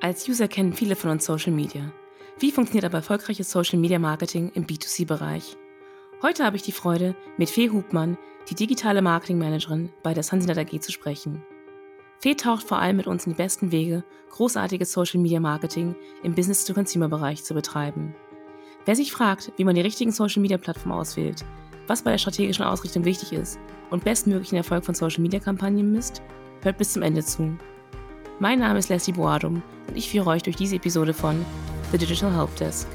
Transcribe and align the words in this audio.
Als 0.00 0.28
User 0.28 0.46
kennen 0.46 0.74
viele 0.74 0.94
von 0.94 1.10
uns 1.10 1.24
Social 1.24 1.52
Media. 1.52 1.90
Wie 2.38 2.52
funktioniert 2.52 2.84
aber 2.84 2.98
erfolgreiches 2.98 3.50
Social 3.50 3.78
Media 3.78 3.98
Marketing 3.98 4.52
im 4.54 4.66
B2C-Bereich? 4.66 5.56
Heute 6.20 6.44
habe 6.44 6.56
ich 6.56 6.62
die 6.62 6.72
Freude, 6.72 7.16
mit 7.38 7.48
Fee 7.48 7.70
Hubmann, 7.70 8.18
die 8.50 8.54
digitale 8.54 9.00
Marketingmanagerin 9.00 9.90
bei 10.02 10.12
der 10.12 10.22
Sansinet 10.22 10.58
AG 10.58 10.80
zu 10.82 10.92
sprechen. 10.92 11.42
Fee 12.20 12.34
taucht 12.34 12.66
vor 12.66 12.78
allem 12.78 12.98
mit 12.98 13.06
uns 13.06 13.26
in 13.26 13.32
die 13.32 13.38
besten 13.38 13.72
Wege, 13.72 14.04
großartiges 14.30 14.92
Social 14.92 15.20
Media 15.20 15.40
Marketing 15.40 15.94
im 16.22 16.34
Business-to-Consumer-Bereich 16.34 17.42
zu 17.42 17.54
betreiben. 17.54 18.14
Wer 18.84 18.96
sich 18.96 19.12
fragt, 19.12 19.50
wie 19.56 19.64
man 19.64 19.74
die 19.74 19.80
richtigen 19.80 20.12
Social 20.12 20.42
Media 20.42 20.58
Plattformen 20.58 20.98
auswählt, 20.98 21.42
was 21.86 22.02
bei 22.02 22.10
der 22.10 22.18
strategischen 22.18 22.66
Ausrichtung 22.66 23.06
wichtig 23.06 23.32
ist 23.32 23.58
und 23.90 24.04
bestmöglichen 24.04 24.58
Erfolg 24.58 24.84
von 24.84 24.94
Social 24.94 25.22
Media 25.22 25.40
Kampagnen 25.40 25.90
misst, 25.90 26.20
hört 26.62 26.76
bis 26.76 26.92
zum 26.92 27.02
Ende 27.02 27.24
zu. 27.24 27.56
Mein 28.38 28.58
Name 28.58 28.78
ist 28.78 28.90
Leslie 28.90 29.14
Boadum 29.14 29.62
und 29.88 29.96
ich 29.96 30.10
führe 30.10 30.28
euch 30.28 30.42
durch 30.42 30.56
diese 30.56 30.76
Episode 30.76 31.14
von 31.14 31.42
The 31.90 31.96
Digital 31.96 32.36
Help 32.36 32.54
Desk. 32.56 32.86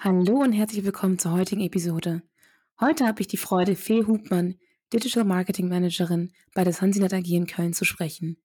Hallo 0.00 0.40
und 0.40 0.52
herzlich 0.52 0.84
willkommen 0.84 1.20
zur 1.20 1.30
heutigen 1.30 1.60
Episode. 1.60 2.22
Heute 2.80 3.06
habe 3.06 3.20
ich 3.20 3.28
die 3.28 3.36
Freude, 3.36 3.76
Fee 3.76 4.04
Hubmann, 4.04 4.56
Digital 4.92 5.22
Marketing 5.22 5.68
Managerin 5.68 6.32
bei 6.54 6.64
der 6.64 6.72
Sansinet 6.72 7.14
AG 7.14 7.28
in 7.28 7.46
Köln 7.46 7.72
zu 7.72 7.84
sprechen. 7.84 8.36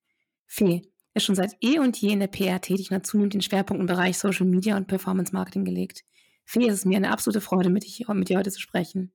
Fee 0.46 0.82
ist 1.14 1.24
schon 1.24 1.36
seit 1.36 1.56
eh 1.60 1.78
und 1.78 1.96
je 1.96 2.10
in 2.10 2.20
der 2.20 2.26
PR 2.26 2.60
tätig 2.60 2.90
und 2.90 2.96
hat 2.96 3.06
zunehmend 3.06 3.34
den 3.34 3.42
Schwerpunkt 3.42 3.80
im 3.80 3.86
Bereich 3.86 4.18
Social 4.18 4.46
Media 4.46 4.76
und 4.76 4.88
Performance 4.88 5.32
Marketing 5.32 5.64
gelegt. 5.64 6.04
Fee, 6.44 6.66
es 6.66 6.74
ist 6.74 6.86
mir 6.86 6.96
eine 6.96 7.10
absolute 7.10 7.40
Freude, 7.40 7.70
mit, 7.70 7.84
dich, 7.84 8.06
mit 8.08 8.28
dir 8.28 8.38
heute 8.38 8.50
zu 8.50 8.60
sprechen. 8.60 9.12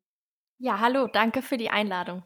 Ja, 0.58 0.80
hallo, 0.80 1.08
danke 1.08 1.42
für 1.42 1.58
die 1.58 1.70
Einladung. 1.70 2.24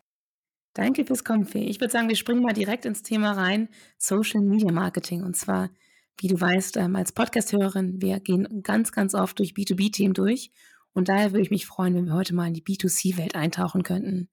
Danke 0.73 1.05
fürs 1.05 1.23
Kommen, 1.23 1.45
Fee. 1.45 1.66
Ich 1.66 1.80
würde 1.80 1.92
sagen, 1.92 2.09
wir 2.09 2.16
springen 2.16 2.42
mal 2.42 2.53
direkt 2.53 2.86
ins 2.86 3.03
Thema 3.03 3.33
rein, 3.33 3.69
Social 3.97 4.42
Media 4.42 4.72
Marketing. 4.72 5.23
Und 5.23 5.36
zwar, 5.36 5.70
wie 6.17 6.27
du 6.27 6.39
weißt, 6.39 6.77
ähm, 6.77 6.95
als 6.95 7.11
Podcast-Hörerin, 7.11 8.02
wir 8.02 8.20
gehen 8.20 8.64
ganz, 8.64 8.92
ganz 8.92 9.14
oft 9.14 9.38
durch 9.38 9.52
B2B-Themen 9.52 10.16
durch. 10.16 10.52
Und 10.94 11.09
daher 11.09 11.31
würde 11.31 11.42
ich 11.42 11.52
mich 11.52 11.67
freuen, 11.67 11.95
wenn 11.95 12.05
wir 12.05 12.14
heute 12.14 12.33
mal 12.33 12.47
in 12.47 12.53
die 12.53 12.64
B2C-Welt 12.64 13.36
eintauchen 13.36 13.83
könnten. 13.83 14.30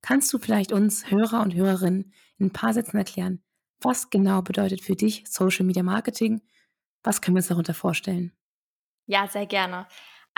Kannst 0.00 0.32
du 0.32 0.38
vielleicht 0.38 0.72
uns 0.72 1.10
Hörer 1.10 1.42
und 1.42 1.54
Hörerinnen 1.54 2.12
in 2.38 2.46
ein 2.46 2.52
paar 2.52 2.72
Sätzen 2.72 2.96
erklären, 2.96 3.42
was 3.80 4.10
genau 4.10 4.42
bedeutet 4.42 4.80
für 4.80 4.96
dich 4.96 5.24
Social 5.26 5.66
Media 5.66 5.82
Marketing? 5.82 6.42
Was 7.02 7.20
können 7.20 7.36
wir 7.36 7.40
uns 7.40 7.48
darunter 7.48 7.74
vorstellen? 7.74 8.32
Ja, 9.06 9.28
sehr 9.28 9.46
gerne. 9.46 9.86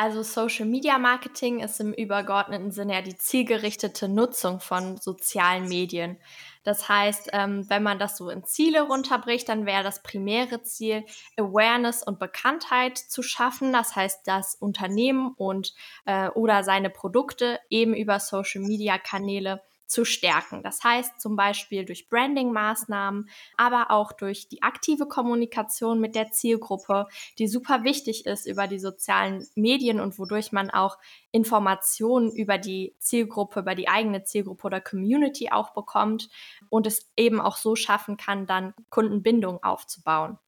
Also 0.00 0.22
Social 0.22 0.66
Media 0.66 0.96
Marketing 0.96 1.58
ist 1.58 1.80
im 1.80 1.92
übergeordneten 1.92 2.70
Sinne 2.70 2.94
ja 2.94 3.02
die 3.02 3.16
zielgerichtete 3.16 4.08
Nutzung 4.08 4.60
von 4.60 4.96
sozialen 4.96 5.66
Medien. 5.66 6.18
Das 6.62 6.88
heißt, 6.88 7.30
ähm, 7.32 7.68
wenn 7.68 7.82
man 7.82 7.98
das 7.98 8.16
so 8.16 8.30
in 8.30 8.44
Ziele 8.44 8.82
runterbricht, 8.82 9.48
dann 9.48 9.66
wäre 9.66 9.82
das 9.82 10.04
primäre 10.04 10.62
Ziel, 10.62 11.04
Awareness 11.36 12.04
und 12.04 12.20
Bekanntheit 12.20 12.96
zu 12.96 13.24
schaffen. 13.24 13.72
Das 13.72 13.96
heißt, 13.96 14.20
das 14.24 14.54
Unternehmen 14.54 15.34
und 15.36 15.74
äh, 16.04 16.28
oder 16.28 16.62
seine 16.62 16.90
Produkte 16.90 17.58
eben 17.68 17.92
über 17.92 18.20
Social 18.20 18.60
Media 18.60 18.98
Kanäle 18.98 19.62
zu 19.88 20.04
stärken. 20.04 20.62
Das 20.62 20.84
heißt 20.84 21.20
zum 21.20 21.34
Beispiel 21.34 21.84
durch 21.84 22.08
Branding-Maßnahmen, 22.08 23.28
aber 23.56 23.90
auch 23.90 24.12
durch 24.12 24.48
die 24.48 24.62
aktive 24.62 25.08
Kommunikation 25.08 25.98
mit 25.98 26.14
der 26.14 26.30
Zielgruppe, 26.30 27.08
die 27.38 27.48
super 27.48 27.82
wichtig 27.84 28.26
ist 28.26 28.46
über 28.46 28.66
die 28.66 28.78
sozialen 28.78 29.48
Medien 29.54 29.98
und 29.98 30.18
wodurch 30.18 30.52
man 30.52 30.70
auch 30.70 30.98
Informationen 31.32 32.30
über 32.30 32.58
die 32.58 32.94
Zielgruppe, 32.98 33.60
über 33.60 33.74
die 33.74 33.88
eigene 33.88 34.24
Zielgruppe 34.24 34.66
oder 34.66 34.80
Community 34.80 35.50
auch 35.50 35.72
bekommt 35.72 36.28
und 36.68 36.86
es 36.86 37.10
eben 37.16 37.40
auch 37.40 37.56
so 37.56 37.74
schaffen 37.74 38.16
kann, 38.18 38.46
dann 38.46 38.74
Kundenbindung 38.90 39.62
aufzubauen. 39.62 40.38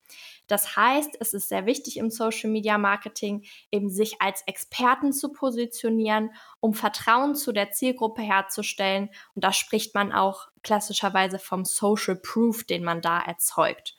Das 0.51 0.75
heißt, 0.77 1.17
es 1.21 1.33
ist 1.33 1.49
sehr 1.49 1.65
wichtig 1.65 1.97
im 1.97 2.11
Social 2.11 2.51
Media 2.51 2.77
Marketing, 2.77 3.45
eben 3.71 3.89
sich 3.89 4.21
als 4.21 4.43
Experten 4.47 5.13
zu 5.13 5.33
positionieren, 5.33 6.31
um 6.59 6.75
Vertrauen 6.75 7.37
zu 7.37 7.53
der 7.53 7.71
Zielgruppe 7.71 8.23
herzustellen. 8.23 9.11
Und 9.35 9.45
da 9.45 9.53
spricht 9.53 9.95
man 9.95 10.13
auch 10.13 10.49
klassischerweise 10.63 11.39
vom 11.39 11.65
Social 11.65 12.17
Proof, 12.17 12.65
den 12.65 12.83
man 12.83 13.01
da 13.01 13.21
erzeugt. 13.21 13.95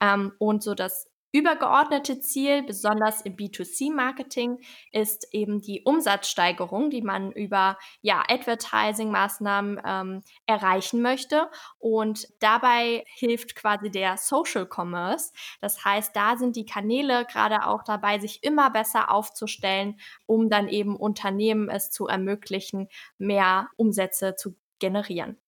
Ähm, 0.00 0.32
und 0.38 0.62
so 0.62 0.74
das 0.74 1.10
übergeordnete 1.34 2.20
Ziel, 2.20 2.62
besonders 2.62 3.20
im 3.22 3.34
B2C-Marketing, 3.34 4.60
ist 4.92 5.26
eben 5.32 5.60
die 5.60 5.82
Umsatzsteigerung, 5.82 6.90
die 6.90 7.02
man 7.02 7.32
über 7.32 7.76
ja, 8.02 8.22
Advertising-Maßnahmen 8.28 9.82
ähm, 9.84 10.22
erreichen 10.46 11.02
möchte. 11.02 11.50
Und 11.78 12.28
dabei 12.38 13.04
hilft 13.08 13.56
quasi 13.56 13.90
der 13.90 14.16
Social 14.16 14.68
Commerce. 14.72 15.32
Das 15.60 15.84
heißt, 15.84 16.14
da 16.14 16.36
sind 16.36 16.54
die 16.54 16.66
Kanäle 16.66 17.26
gerade 17.26 17.66
auch 17.66 17.82
dabei, 17.82 18.20
sich 18.20 18.44
immer 18.44 18.70
besser 18.70 19.10
aufzustellen, 19.10 19.98
um 20.26 20.48
dann 20.48 20.68
eben 20.68 20.94
Unternehmen 20.96 21.68
es 21.68 21.90
zu 21.90 22.06
ermöglichen, 22.06 22.88
mehr 23.18 23.70
Umsätze 23.76 24.36
zu 24.36 24.54
generieren. 24.78 25.43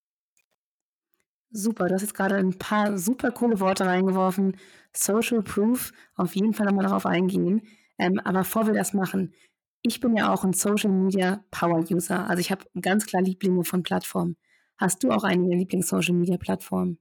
Super, 1.52 1.88
du 1.88 1.94
hast 1.94 2.02
jetzt 2.02 2.14
gerade 2.14 2.36
ein 2.36 2.58
paar 2.58 2.98
super 2.98 3.30
coole 3.30 3.60
Worte 3.60 3.86
reingeworfen. 3.86 4.56
Social 4.94 5.42
Proof, 5.42 5.92
auf 6.16 6.34
jeden 6.34 6.52
Fall 6.54 6.66
nochmal 6.66 6.84
darauf 6.86 7.06
eingehen. 7.06 7.62
Ähm, 7.98 8.18
aber 8.24 8.40
bevor 8.40 8.66
wir 8.66 8.74
das 8.74 8.92
machen, 8.92 9.32
ich 9.82 10.00
bin 10.00 10.16
ja 10.16 10.32
auch 10.32 10.44
ein 10.44 10.52
Social 10.52 10.90
Media 10.90 11.44
Power 11.50 11.84
User. 11.90 12.28
Also 12.28 12.40
ich 12.40 12.50
habe 12.50 12.64
ganz 12.80 13.06
klar 13.06 13.22
Lieblinge 13.22 13.64
von 13.64 13.82
Plattformen. 13.82 14.36
Hast 14.78 15.02
du 15.04 15.10
auch 15.10 15.24
einige 15.24 15.56
Lieblings-Social 15.56 16.14
Media 16.14 16.36
Plattformen? 16.36 16.98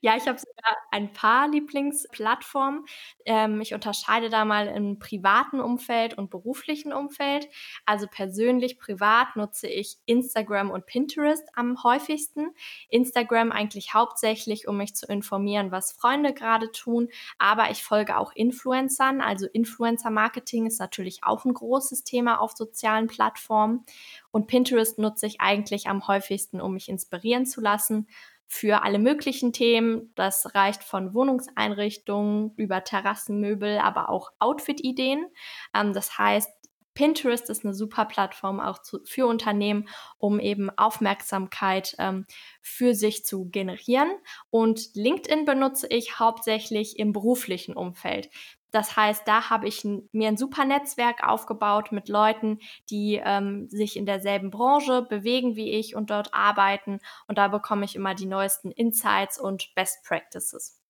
Ja, 0.00 0.16
ich 0.16 0.28
habe 0.28 0.38
sogar 0.38 0.76
ein 0.92 1.12
paar 1.12 1.48
Lieblingsplattformen. 1.48 2.84
Ähm, 3.24 3.60
ich 3.60 3.74
unterscheide 3.74 4.28
da 4.28 4.44
mal 4.44 4.68
im 4.68 5.00
privaten 5.00 5.58
Umfeld 5.60 6.16
und 6.16 6.30
beruflichen 6.30 6.92
Umfeld. 6.92 7.48
Also 7.84 8.06
persönlich, 8.08 8.78
privat 8.78 9.34
nutze 9.34 9.66
ich 9.66 9.96
Instagram 10.06 10.70
und 10.70 10.86
Pinterest 10.86 11.42
am 11.54 11.82
häufigsten. 11.82 12.50
Instagram 12.90 13.50
eigentlich 13.50 13.92
hauptsächlich, 13.92 14.68
um 14.68 14.76
mich 14.76 14.94
zu 14.94 15.06
informieren, 15.06 15.72
was 15.72 15.90
Freunde 15.92 16.32
gerade 16.32 16.70
tun. 16.70 17.08
Aber 17.38 17.70
ich 17.72 17.82
folge 17.82 18.18
auch 18.18 18.30
Influencern. 18.36 19.20
Also 19.20 19.46
Influencer-Marketing 19.52 20.66
ist 20.66 20.78
natürlich 20.78 21.24
auch 21.24 21.44
ein 21.44 21.54
großes 21.54 22.04
Thema 22.04 22.40
auf 22.40 22.52
sozialen 22.52 23.08
Plattformen. 23.08 23.84
Und 24.30 24.46
Pinterest 24.46 24.98
nutze 24.98 25.26
ich 25.26 25.40
eigentlich 25.40 25.88
am 25.88 26.06
häufigsten, 26.06 26.60
um 26.60 26.74
mich 26.74 26.88
inspirieren 26.88 27.46
zu 27.46 27.60
lassen 27.60 28.06
für 28.48 28.82
alle 28.82 28.98
möglichen 28.98 29.52
Themen. 29.52 30.10
Das 30.14 30.54
reicht 30.54 30.82
von 30.82 31.14
Wohnungseinrichtungen 31.14 32.54
über 32.56 32.82
Terrassenmöbel, 32.82 33.78
aber 33.78 34.08
auch 34.08 34.32
Outfit-Ideen. 34.38 35.26
Ähm, 35.74 35.92
das 35.92 36.18
heißt, 36.18 36.50
Pinterest 36.94 37.48
ist 37.48 37.64
eine 37.64 37.74
super 37.74 38.06
Plattform 38.06 38.58
auch 38.58 38.82
zu, 38.82 38.98
für 39.04 39.28
Unternehmen, 39.28 39.88
um 40.16 40.40
eben 40.40 40.68
Aufmerksamkeit 40.76 41.94
ähm, 42.00 42.26
für 42.60 42.92
sich 42.92 43.24
zu 43.24 43.48
generieren. 43.50 44.10
Und 44.50 44.94
LinkedIn 44.94 45.44
benutze 45.44 45.86
ich 45.90 46.18
hauptsächlich 46.18 46.98
im 46.98 47.12
beruflichen 47.12 47.76
Umfeld. 47.76 48.30
Das 48.70 48.96
heißt, 48.96 49.22
da 49.26 49.50
habe 49.50 49.66
ich 49.66 49.84
mir 49.84 50.28
ein 50.28 50.36
super 50.36 50.64
Netzwerk 50.64 51.26
aufgebaut 51.26 51.90
mit 51.90 52.08
Leuten, 52.08 52.58
die 52.90 53.20
ähm, 53.22 53.68
sich 53.68 53.96
in 53.96 54.04
derselben 54.04 54.50
Branche 54.50 55.02
bewegen 55.02 55.56
wie 55.56 55.70
ich 55.70 55.96
und 55.96 56.10
dort 56.10 56.34
arbeiten. 56.34 56.98
Und 57.26 57.38
da 57.38 57.48
bekomme 57.48 57.84
ich 57.84 57.96
immer 57.96 58.14
die 58.14 58.26
neuesten 58.26 58.70
Insights 58.70 59.40
und 59.40 59.74
Best 59.74 60.04
Practices. 60.04 60.80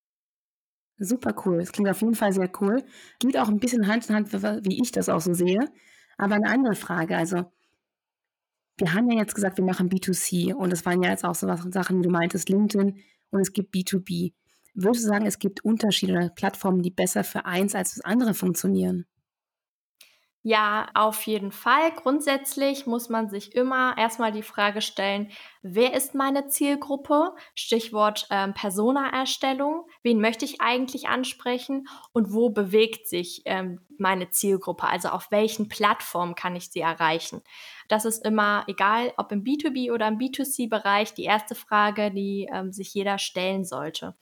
Super 0.98 1.32
cool. 1.44 1.60
Es 1.60 1.70
klingt 1.70 1.88
auf 1.88 2.00
jeden 2.00 2.16
Fall 2.16 2.32
sehr 2.32 2.50
cool. 2.60 2.82
Geht 3.20 3.38
auch 3.38 3.48
ein 3.48 3.60
bisschen 3.60 3.86
Hand 3.86 4.08
in 4.08 4.16
Hand, 4.16 4.32
wie 4.32 4.82
ich 4.82 4.90
das 4.90 5.08
auch 5.08 5.20
so 5.20 5.32
sehe. 5.32 5.60
Aber 6.16 6.34
eine 6.34 6.48
andere 6.48 6.74
Frage. 6.74 7.16
Also, 7.16 7.44
wir 8.76 8.94
haben 8.94 9.10
ja 9.10 9.18
jetzt 9.18 9.34
gesagt, 9.34 9.58
wir 9.58 9.64
machen 9.64 9.88
B2C. 9.88 10.52
Und 10.54 10.72
das 10.72 10.84
waren 10.84 11.02
ja 11.02 11.10
jetzt 11.10 11.24
auch 11.24 11.36
so 11.36 11.46
Sachen, 11.46 12.02
du 12.02 12.10
meintest 12.10 12.48
LinkedIn 12.48 13.00
und 13.30 13.40
es 13.40 13.52
gibt 13.52 13.72
B2B. 13.72 14.32
Würdest 14.80 15.02
du 15.04 15.08
sagen, 15.08 15.26
es 15.26 15.40
gibt 15.40 15.64
Unterschiede 15.64 16.12
oder 16.12 16.28
Plattformen, 16.28 16.82
die 16.82 16.92
besser 16.92 17.24
für 17.24 17.44
eins 17.44 17.74
als 17.74 17.94
für 17.94 18.04
andere 18.04 18.32
funktionieren? 18.32 19.06
Ja, 20.44 20.88
auf 20.94 21.26
jeden 21.26 21.50
Fall. 21.50 21.90
Grundsätzlich 21.96 22.86
muss 22.86 23.08
man 23.08 23.28
sich 23.28 23.56
immer 23.56 23.98
erstmal 23.98 24.30
die 24.30 24.44
Frage 24.44 24.80
stellen, 24.80 25.32
wer 25.62 25.94
ist 25.94 26.14
meine 26.14 26.46
Zielgruppe? 26.46 27.34
Stichwort 27.56 28.28
ähm, 28.30 28.54
Persona-Erstellung. 28.54 29.84
Wen 30.04 30.20
möchte 30.20 30.44
ich 30.44 30.60
eigentlich 30.60 31.08
ansprechen? 31.08 31.88
Und 32.12 32.32
wo 32.32 32.50
bewegt 32.50 33.08
sich 33.08 33.42
ähm, 33.46 33.80
meine 33.98 34.30
Zielgruppe? 34.30 34.86
Also 34.86 35.08
auf 35.08 35.32
welchen 35.32 35.68
Plattformen 35.68 36.36
kann 36.36 36.54
ich 36.54 36.70
sie 36.70 36.80
erreichen? 36.80 37.42
Das 37.88 38.04
ist 38.04 38.24
immer 38.24 38.62
egal, 38.68 39.12
ob 39.16 39.32
im 39.32 39.42
B2B 39.42 39.92
oder 39.92 40.06
im 40.06 40.18
B2C-Bereich, 40.18 41.14
die 41.14 41.24
erste 41.24 41.56
Frage, 41.56 42.12
die 42.12 42.48
ähm, 42.52 42.72
sich 42.72 42.94
jeder 42.94 43.18
stellen 43.18 43.64
sollte. 43.64 44.14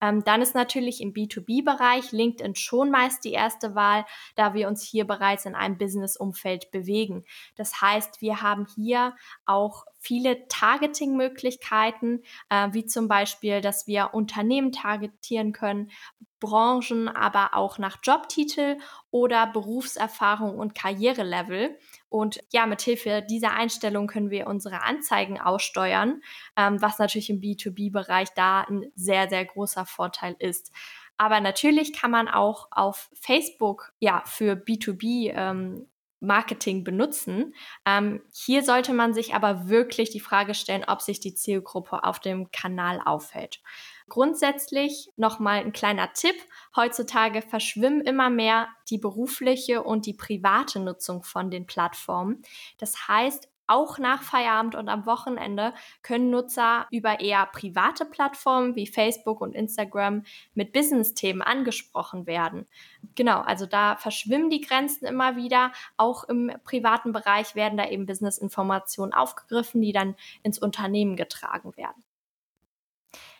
Ähm, 0.00 0.24
dann 0.24 0.42
ist 0.42 0.54
natürlich 0.54 1.00
im 1.00 1.12
B2B-Bereich 1.12 2.12
LinkedIn 2.12 2.54
schon 2.54 2.90
meist 2.90 3.24
die 3.24 3.32
erste 3.32 3.74
Wahl, 3.74 4.04
da 4.34 4.54
wir 4.54 4.68
uns 4.68 4.82
hier 4.82 5.06
bereits 5.06 5.46
in 5.46 5.54
einem 5.54 5.78
Business-Umfeld 5.78 6.70
bewegen. 6.70 7.24
Das 7.56 7.80
heißt, 7.80 8.20
wir 8.20 8.42
haben 8.42 8.66
hier 8.74 9.14
auch 9.46 9.84
viele 10.06 10.46
Targeting-Möglichkeiten, 10.46 12.22
äh, 12.48 12.68
wie 12.70 12.86
zum 12.86 13.08
Beispiel, 13.08 13.60
dass 13.60 13.88
wir 13.88 14.14
Unternehmen 14.14 14.70
targetieren 14.70 15.52
können, 15.52 15.90
Branchen, 16.38 17.08
aber 17.08 17.54
auch 17.54 17.78
nach 17.78 17.98
Jobtitel 18.02 18.76
oder 19.10 19.46
Berufserfahrung 19.48 20.58
und 20.58 20.74
Karrierelevel. 20.74 21.76
Und 22.08 22.38
ja, 22.52 22.66
mithilfe 22.66 23.24
dieser 23.28 23.54
Einstellung 23.54 24.06
können 24.06 24.30
wir 24.30 24.46
unsere 24.46 24.82
Anzeigen 24.82 25.40
aussteuern, 25.40 26.20
ähm, 26.56 26.80
was 26.80 26.98
natürlich 26.98 27.30
im 27.30 27.40
B2B-Bereich 27.40 28.28
da 28.34 28.60
ein 28.60 28.92
sehr, 28.94 29.28
sehr 29.28 29.44
großer 29.44 29.86
Vorteil 29.86 30.36
ist. 30.38 30.70
Aber 31.16 31.40
natürlich 31.40 31.92
kann 31.92 32.10
man 32.10 32.28
auch 32.28 32.68
auf 32.70 33.10
Facebook 33.14 33.92
ja 33.98 34.22
für 34.26 34.52
B2B 34.52 35.32
ähm, 35.34 35.88
Marketing 36.20 36.84
benutzen. 36.84 37.54
Ähm, 37.84 38.22
hier 38.32 38.62
sollte 38.62 38.92
man 38.92 39.14
sich 39.14 39.34
aber 39.34 39.68
wirklich 39.68 40.10
die 40.10 40.20
Frage 40.20 40.54
stellen, 40.54 40.84
ob 40.86 41.02
sich 41.02 41.20
die 41.20 41.34
Zielgruppe 41.34 42.04
auf 42.04 42.20
dem 42.20 42.50
Kanal 42.50 43.00
aufhält. 43.04 43.60
Grundsätzlich 44.08 45.10
nochmal 45.16 45.60
ein 45.60 45.72
kleiner 45.72 46.12
Tipp. 46.12 46.36
Heutzutage 46.76 47.42
verschwimmen 47.42 48.00
immer 48.00 48.30
mehr 48.30 48.68
die 48.88 48.98
berufliche 48.98 49.82
und 49.82 50.06
die 50.06 50.14
private 50.14 50.78
Nutzung 50.80 51.22
von 51.22 51.50
den 51.50 51.66
Plattformen. 51.66 52.42
Das 52.78 53.08
heißt, 53.08 53.48
auch 53.66 53.98
nach 53.98 54.22
Feierabend 54.22 54.74
und 54.74 54.88
am 54.88 55.06
Wochenende 55.06 55.74
können 56.02 56.30
Nutzer 56.30 56.86
über 56.90 57.20
eher 57.20 57.46
private 57.46 58.04
Plattformen 58.04 58.74
wie 58.76 58.86
Facebook 58.86 59.40
und 59.40 59.54
Instagram 59.54 60.24
mit 60.54 60.72
Business-Themen 60.72 61.42
angesprochen 61.42 62.26
werden. 62.26 62.66
Genau, 63.14 63.40
also 63.40 63.66
da 63.66 63.96
verschwimmen 63.96 64.50
die 64.50 64.60
Grenzen 64.60 65.06
immer 65.06 65.36
wieder. 65.36 65.72
Auch 65.96 66.24
im 66.24 66.52
privaten 66.64 67.12
Bereich 67.12 67.54
werden 67.54 67.78
da 67.78 67.88
eben 67.88 68.06
Business-Informationen 68.06 69.12
aufgegriffen, 69.12 69.80
die 69.80 69.92
dann 69.92 70.16
ins 70.42 70.58
Unternehmen 70.58 71.16
getragen 71.16 71.76
werden. 71.76 72.04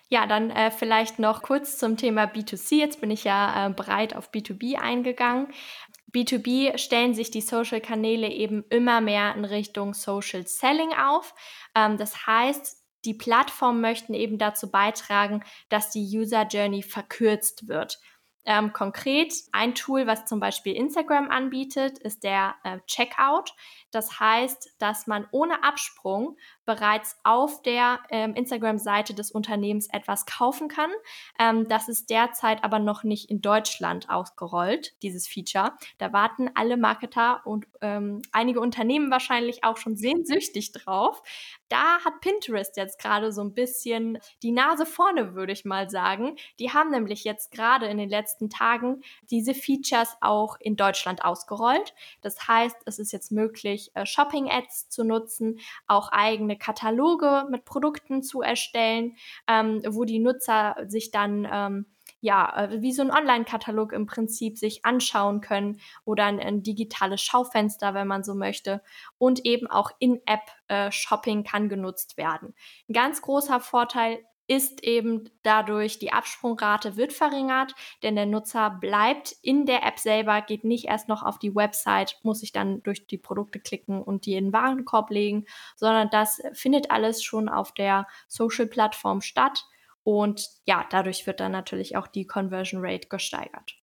Ja, 0.09 0.27
dann 0.27 0.51
äh, 0.51 0.71
vielleicht 0.71 1.19
noch 1.19 1.43
kurz 1.43 1.79
zum 1.79 1.97
Thema 1.97 2.25
B2C. 2.25 2.77
Jetzt 2.77 3.01
bin 3.01 3.11
ich 3.11 3.25
ja 3.25 3.67
äh, 3.67 3.71
breit 3.71 4.15
auf 4.15 4.31
B2B 4.31 4.77
eingegangen. 4.77 5.49
B2B 6.13 6.79
stellen 6.79 7.15
sich 7.15 7.31
die 7.31 7.41
Social-Kanäle 7.41 8.29
eben 8.29 8.65
immer 8.71 9.01
mehr 9.01 9.35
in 9.35 9.45
Richtung 9.45 9.95
Social 9.95 10.47
Selling 10.47 10.93
auf. 10.93 11.35
Ähm, 11.75 11.97
das 11.97 12.27
heißt, 12.27 12.77
die 13.05 13.15
Plattformen 13.15 13.81
möchten 13.81 14.15
eben 14.15 14.39
dazu 14.39 14.71
beitragen, 14.71 15.45
dass 15.69 15.91
die 15.91 16.05
User 16.05 16.47
Journey 16.47 16.83
verkürzt 16.83 17.69
wird. 17.69 17.99
Ähm, 18.45 18.73
konkret, 18.73 19.35
ein 19.51 19.75
Tool, 19.75 20.07
was 20.07 20.25
zum 20.25 20.39
Beispiel 20.39 20.75
Instagram 20.75 21.31
anbietet, 21.31 21.99
ist 21.99 22.23
der 22.23 22.55
äh, 22.63 22.79
Checkout. 22.87 23.53
Das 23.97 24.21
heißt, 24.21 24.75
dass 24.79 25.07
man 25.07 25.27
ohne 25.31 25.65
Absprung 25.65 26.37
bereits 26.67 27.17
auf 27.25 27.63
der 27.63 28.01
ähm, 28.11 28.35
Instagram-Seite 28.35 29.15
des 29.15 29.31
Unternehmens 29.31 29.89
etwas 29.91 30.27
kaufen 30.27 30.69
kann. 30.69 30.91
Ähm, 31.39 31.67
das 31.67 31.89
ist 31.89 32.11
derzeit 32.11 32.63
aber 32.63 32.79
noch 32.79 33.05
nicht 33.05 33.31
in 33.31 33.41
Deutschland 33.41 34.11
ausgerollt, 34.11 34.95
dieses 35.03 35.27
Feature. 35.27 35.73
Da 35.97 36.13
warten 36.13 36.51
alle 36.55 36.77
Marketer 36.77 37.41
und 37.47 37.67
ähm, 37.81 38.21
einige 38.33 38.61
Unternehmen 38.61 39.11
wahrscheinlich 39.11 39.65
auch 39.65 39.79
schon 39.79 39.97
sehnsüchtig 39.97 40.73
drauf. 40.73 41.23
Da 41.71 42.01
hat 42.05 42.21
Pinterest 42.21 42.77
jetzt 42.77 43.01
gerade 43.01 43.33
so 43.33 43.41
ein 43.41 43.55
bisschen 43.55 44.19
die 44.43 44.53
Nase 44.53 44.85
vorne, 44.85 45.35
würde 45.35 45.53
ich 45.55 45.65
mal 45.65 45.89
sagen. 45.89 46.37
Die 46.59 46.71
haben 46.71 46.91
nämlich 46.91 47.25
jetzt 47.25 47.51
gerade 47.51 47.87
in 47.87 47.97
den 47.97 48.11
letzten 48.11 48.51
Tagen 48.51 49.01
diese 49.31 49.55
Features 49.55 50.19
auch 50.21 50.57
in 50.61 50.77
Deutschland 50.77 51.25
ausgerollt. 51.25 51.95
Das 52.21 52.47
heißt, 52.47 52.77
es 52.85 52.99
ist 52.99 53.13
jetzt 53.13 53.33
möglich, 53.33 53.86
äh, 53.95 54.07
Shopping-Ads 54.07 54.89
zu 54.89 55.05
nutzen, 55.05 55.59
auch 55.87 56.11
eigene 56.13 56.57
Kataloge 56.59 57.47
mit 57.51 57.65
Produkten 57.65 58.23
zu 58.23 58.43
erstellen, 58.43 59.17
ähm, 59.49 59.83
wo 59.89 60.05
die 60.05 60.19
Nutzer 60.19 60.77
sich 60.87 61.11
dann 61.11 61.49
ähm, 61.51 61.87
ja, 62.21 62.65
äh, 62.65 62.83
wie 62.83 62.93
so 62.93 63.03
ein 63.03 63.11
Online-Katalog 63.11 63.93
im 63.93 64.07
Prinzip 64.07 64.59
sich 64.59 64.85
anschauen 64.85 65.41
können 65.41 65.81
oder 66.05 66.25
ein, 66.25 66.41
ein, 66.41 66.63
digitales 66.63 67.23
Schaufenster, 67.23 67.95
wenn 67.95 68.07
man 68.07 68.25
so 68.25 68.35
möchte. 68.35 68.83
Und 69.19 69.45
eben 69.45 69.67
auch 69.67 69.91
In-App-Shopping 69.99 71.41
äh, 71.41 71.43
kann 71.45 71.69
genutzt 71.69 72.17
werden. 72.17 72.55
Ein 72.89 72.95
ganz 72.95 73.23
großer 73.23 73.61
Vorteil 73.61 74.19
ist 74.49 74.85
eben 74.85 75.29
dadurch, 75.43 75.99
die 75.99 76.13
Absprungrate 76.13 76.97
wird 76.97 77.13
verringert, 77.13 77.75
denn 78.03 78.15
der 78.15 78.27
Nutzer 78.27 78.71
bleibt 78.71 79.35
in 79.43 79.67
der 79.67 79.85
App 79.85 79.99
selber, 79.99 80.41
geht 80.43 80.65
nicht 80.65 80.87
erst 80.87 81.09
noch 81.09 81.23
auf 81.23 81.39
die 81.39 81.55
Website, 81.55 82.19
muss 82.23 82.41
sich 82.41 82.53
dann 82.53 82.83
durch 82.83 83.07
die 83.07 83.19
Produkte 83.19 83.59
klicken 83.59 84.03
und 84.03 84.27
die 84.27 84.35
in 84.35 84.47
den 84.47 84.53
Warenkorb 84.53 85.11
legen, 85.11 85.47
sondern 85.75 86.11
das 86.11 86.41
findet 86.53 86.91
alles 86.91 87.23
schon 87.23 87.49
auf 87.49 87.73
der 87.73 88.07
Social-Plattform 88.29 89.21
statt. 89.21 89.67
Und 90.05 90.49
ja, 90.67 90.87
dadurch 90.91 91.27
wird 91.27 91.41
dann 91.41 91.53
natürlich 91.53 91.97
auch 91.97 92.07
die 92.07 92.27
Conversion 92.27 92.81
Rate 92.85 93.09
gesteigert. 93.09 93.75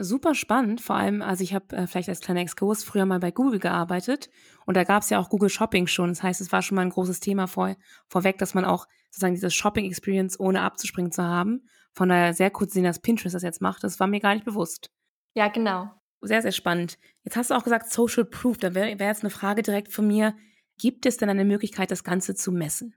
Super 0.00 0.36
spannend, 0.36 0.80
vor 0.80 0.94
allem, 0.94 1.22
also 1.22 1.42
ich 1.42 1.54
habe 1.54 1.74
äh, 1.76 1.88
vielleicht 1.88 2.08
als 2.08 2.20
kleiner 2.20 2.40
Exkurs 2.40 2.84
früher 2.84 3.04
mal 3.04 3.18
bei 3.18 3.32
Google 3.32 3.58
gearbeitet 3.58 4.30
und 4.64 4.76
da 4.76 4.84
gab 4.84 5.02
es 5.02 5.10
ja 5.10 5.18
auch 5.18 5.28
Google 5.28 5.48
Shopping 5.48 5.88
schon. 5.88 6.10
Das 6.10 6.22
heißt, 6.22 6.40
es 6.40 6.52
war 6.52 6.62
schon 6.62 6.76
mal 6.76 6.82
ein 6.82 6.90
großes 6.90 7.18
Thema 7.18 7.48
vor, 7.48 7.74
vorweg, 8.06 8.38
dass 8.38 8.54
man 8.54 8.64
auch 8.64 8.86
sozusagen 9.10 9.34
diese 9.34 9.50
Shopping-Experience 9.50 10.38
ohne 10.38 10.60
abzuspringen 10.60 11.10
zu 11.10 11.24
haben. 11.24 11.66
Von 11.94 12.10
daher 12.10 12.32
sehr 12.32 12.50
kurz 12.50 12.74
sehen, 12.74 12.84
dass 12.84 13.00
Pinterest 13.00 13.34
das 13.34 13.42
jetzt 13.42 13.60
macht. 13.60 13.82
Das 13.82 13.98
war 13.98 14.06
mir 14.06 14.20
gar 14.20 14.34
nicht 14.34 14.44
bewusst. 14.44 14.92
Ja, 15.34 15.48
genau. 15.48 15.90
Sehr, 16.20 16.42
sehr 16.42 16.52
spannend. 16.52 16.96
Jetzt 17.24 17.36
hast 17.36 17.50
du 17.50 17.54
auch 17.54 17.64
gesagt 17.64 17.90
Social 17.90 18.24
Proof. 18.24 18.58
Da 18.58 18.76
wäre 18.76 19.00
wär 19.00 19.08
jetzt 19.08 19.24
eine 19.24 19.30
Frage 19.30 19.62
direkt 19.62 19.92
von 19.92 20.06
mir. 20.06 20.36
Gibt 20.78 21.06
es 21.06 21.16
denn 21.16 21.28
eine 21.28 21.44
Möglichkeit, 21.44 21.90
das 21.90 22.04
Ganze 22.04 22.36
zu 22.36 22.52
messen? 22.52 22.94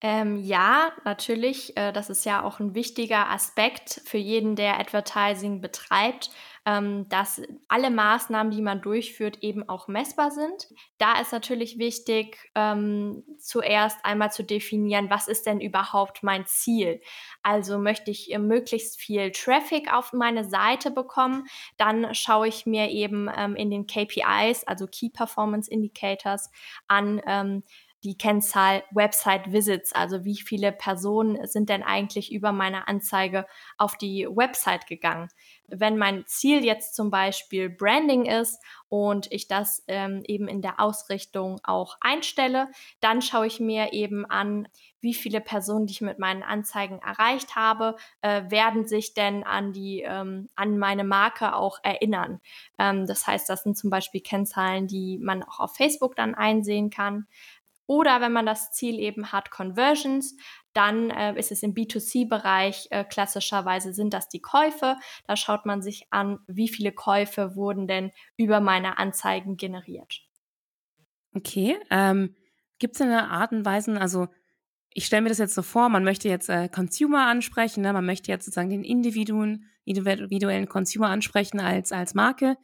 Ähm, 0.00 0.36
ja, 0.44 0.92
natürlich. 1.04 1.76
Äh, 1.76 1.92
das 1.92 2.08
ist 2.08 2.24
ja 2.24 2.42
auch 2.44 2.60
ein 2.60 2.74
wichtiger 2.74 3.30
Aspekt 3.30 4.00
für 4.04 4.18
jeden, 4.18 4.54
der 4.54 4.78
Advertising 4.78 5.60
betreibt, 5.60 6.30
ähm, 6.64 7.08
dass 7.08 7.42
alle 7.66 7.90
Maßnahmen, 7.90 8.52
die 8.52 8.62
man 8.62 8.80
durchführt, 8.80 9.38
eben 9.42 9.68
auch 9.68 9.88
messbar 9.88 10.30
sind. 10.30 10.68
Da 10.98 11.18
ist 11.20 11.32
natürlich 11.32 11.78
wichtig, 11.78 12.38
ähm, 12.54 13.24
zuerst 13.38 13.98
einmal 14.04 14.30
zu 14.30 14.44
definieren, 14.44 15.10
was 15.10 15.26
ist 15.26 15.46
denn 15.46 15.60
überhaupt 15.60 16.22
mein 16.22 16.46
Ziel? 16.46 17.00
Also 17.42 17.78
möchte 17.78 18.12
ich 18.12 18.32
äh, 18.32 18.38
möglichst 18.38 19.00
viel 19.00 19.32
Traffic 19.32 19.92
auf 19.92 20.12
meine 20.12 20.44
Seite 20.44 20.92
bekommen, 20.92 21.46
dann 21.76 22.14
schaue 22.14 22.46
ich 22.46 22.66
mir 22.66 22.88
eben 22.90 23.28
ähm, 23.36 23.56
in 23.56 23.70
den 23.70 23.86
KPIs, 23.88 24.62
also 24.64 24.86
Key 24.86 25.08
Performance 25.10 25.68
Indicators, 25.68 26.50
an, 26.86 27.20
ähm, 27.26 27.64
die 28.04 28.16
Kennzahl 28.16 28.84
Website 28.92 29.52
Visits, 29.52 29.92
also 29.92 30.24
wie 30.24 30.36
viele 30.36 30.72
Personen 30.72 31.46
sind 31.46 31.68
denn 31.68 31.82
eigentlich 31.82 32.32
über 32.32 32.52
meine 32.52 32.86
Anzeige 32.86 33.46
auf 33.76 33.96
die 33.96 34.26
Website 34.30 34.86
gegangen. 34.86 35.28
Wenn 35.66 35.98
mein 35.98 36.24
Ziel 36.26 36.64
jetzt 36.64 36.94
zum 36.94 37.10
Beispiel 37.10 37.68
Branding 37.68 38.24
ist 38.24 38.62
und 38.88 39.30
ich 39.32 39.48
das 39.48 39.84
ähm, 39.88 40.22
eben 40.26 40.48
in 40.48 40.62
der 40.62 40.80
Ausrichtung 40.80 41.60
auch 41.62 41.96
einstelle, 42.00 42.68
dann 43.00 43.20
schaue 43.20 43.46
ich 43.46 43.60
mir 43.60 43.92
eben 43.92 44.24
an, 44.24 44.68
wie 45.00 45.14
viele 45.14 45.40
Personen, 45.40 45.86
die 45.86 45.92
ich 45.92 46.00
mit 46.00 46.18
meinen 46.18 46.42
Anzeigen 46.42 46.98
erreicht 46.98 47.54
habe, 47.54 47.96
äh, 48.22 48.50
werden 48.50 48.86
sich 48.86 49.14
denn 49.14 49.44
an 49.44 49.72
die 49.72 50.02
ähm, 50.02 50.48
an 50.56 50.78
meine 50.78 51.04
Marke 51.04 51.54
auch 51.54 51.78
erinnern. 51.82 52.40
Ähm, 52.78 53.06
das 53.06 53.26
heißt, 53.26 53.48
das 53.48 53.62
sind 53.62 53.76
zum 53.76 53.90
Beispiel 53.90 54.20
Kennzahlen, 54.20 54.86
die 54.86 55.18
man 55.18 55.42
auch 55.42 55.60
auf 55.60 55.76
Facebook 55.76 56.16
dann 56.16 56.34
einsehen 56.34 56.90
kann. 56.90 57.26
Oder 57.88 58.20
wenn 58.20 58.32
man 58.32 58.44
das 58.44 58.70
Ziel 58.70 58.98
eben 59.00 59.32
hat, 59.32 59.50
Conversions, 59.50 60.36
dann 60.74 61.08
äh, 61.08 61.36
ist 61.38 61.50
es 61.50 61.62
im 61.62 61.72
B2C-Bereich 61.72 62.88
äh, 62.90 63.02
klassischerweise 63.02 63.94
sind 63.94 64.12
das 64.12 64.28
die 64.28 64.42
Käufe. 64.42 64.96
Da 65.26 65.36
schaut 65.36 65.64
man 65.64 65.80
sich 65.80 66.06
an, 66.10 66.38
wie 66.46 66.68
viele 66.68 66.92
Käufe 66.92 67.56
wurden 67.56 67.88
denn 67.88 68.12
über 68.36 68.60
meine 68.60 68.98
Anzeigen 68.98 69.56
generiert. 69.56 70.20
Okay, 71.34 71.78
ähm, 71.90 72.36
gibt 72.78 72.94
es 72.94 73.00
eine 73.00 73.30
Art 73.30 73.52
und 73.52 73.64
Weise, 73.64 73.98
also 73.98 74.28
ich 74.92 75.06
stelle 75.06 75.22
mir 75.22 75.30
das 75.30 75.38
jetzt 75.38 75.54
so 75.54 75.62
vor, 75.62 75.88
man 75.88 76.04
möchte 76.04 76.28
jetzt 76.28 76.50
äh, 76.50 76.68
Consumer 76.68 77.26
ansprechen, 77.26 77.82
ne? 77.82 77.92
man 77.94 78.04
möchte 78.04 78.30
jetzt 78.30 78.44
sozusagen 78.44 78.70
den 78.70 78.84
individuellen, 78.84 79.64
individuellen 79.84 80.68
Consumer 80.68 81.08
ansprechen 81.08 81.58
als, 81.58 81.90
als 81.90 82.14
Marke 82.14 82.56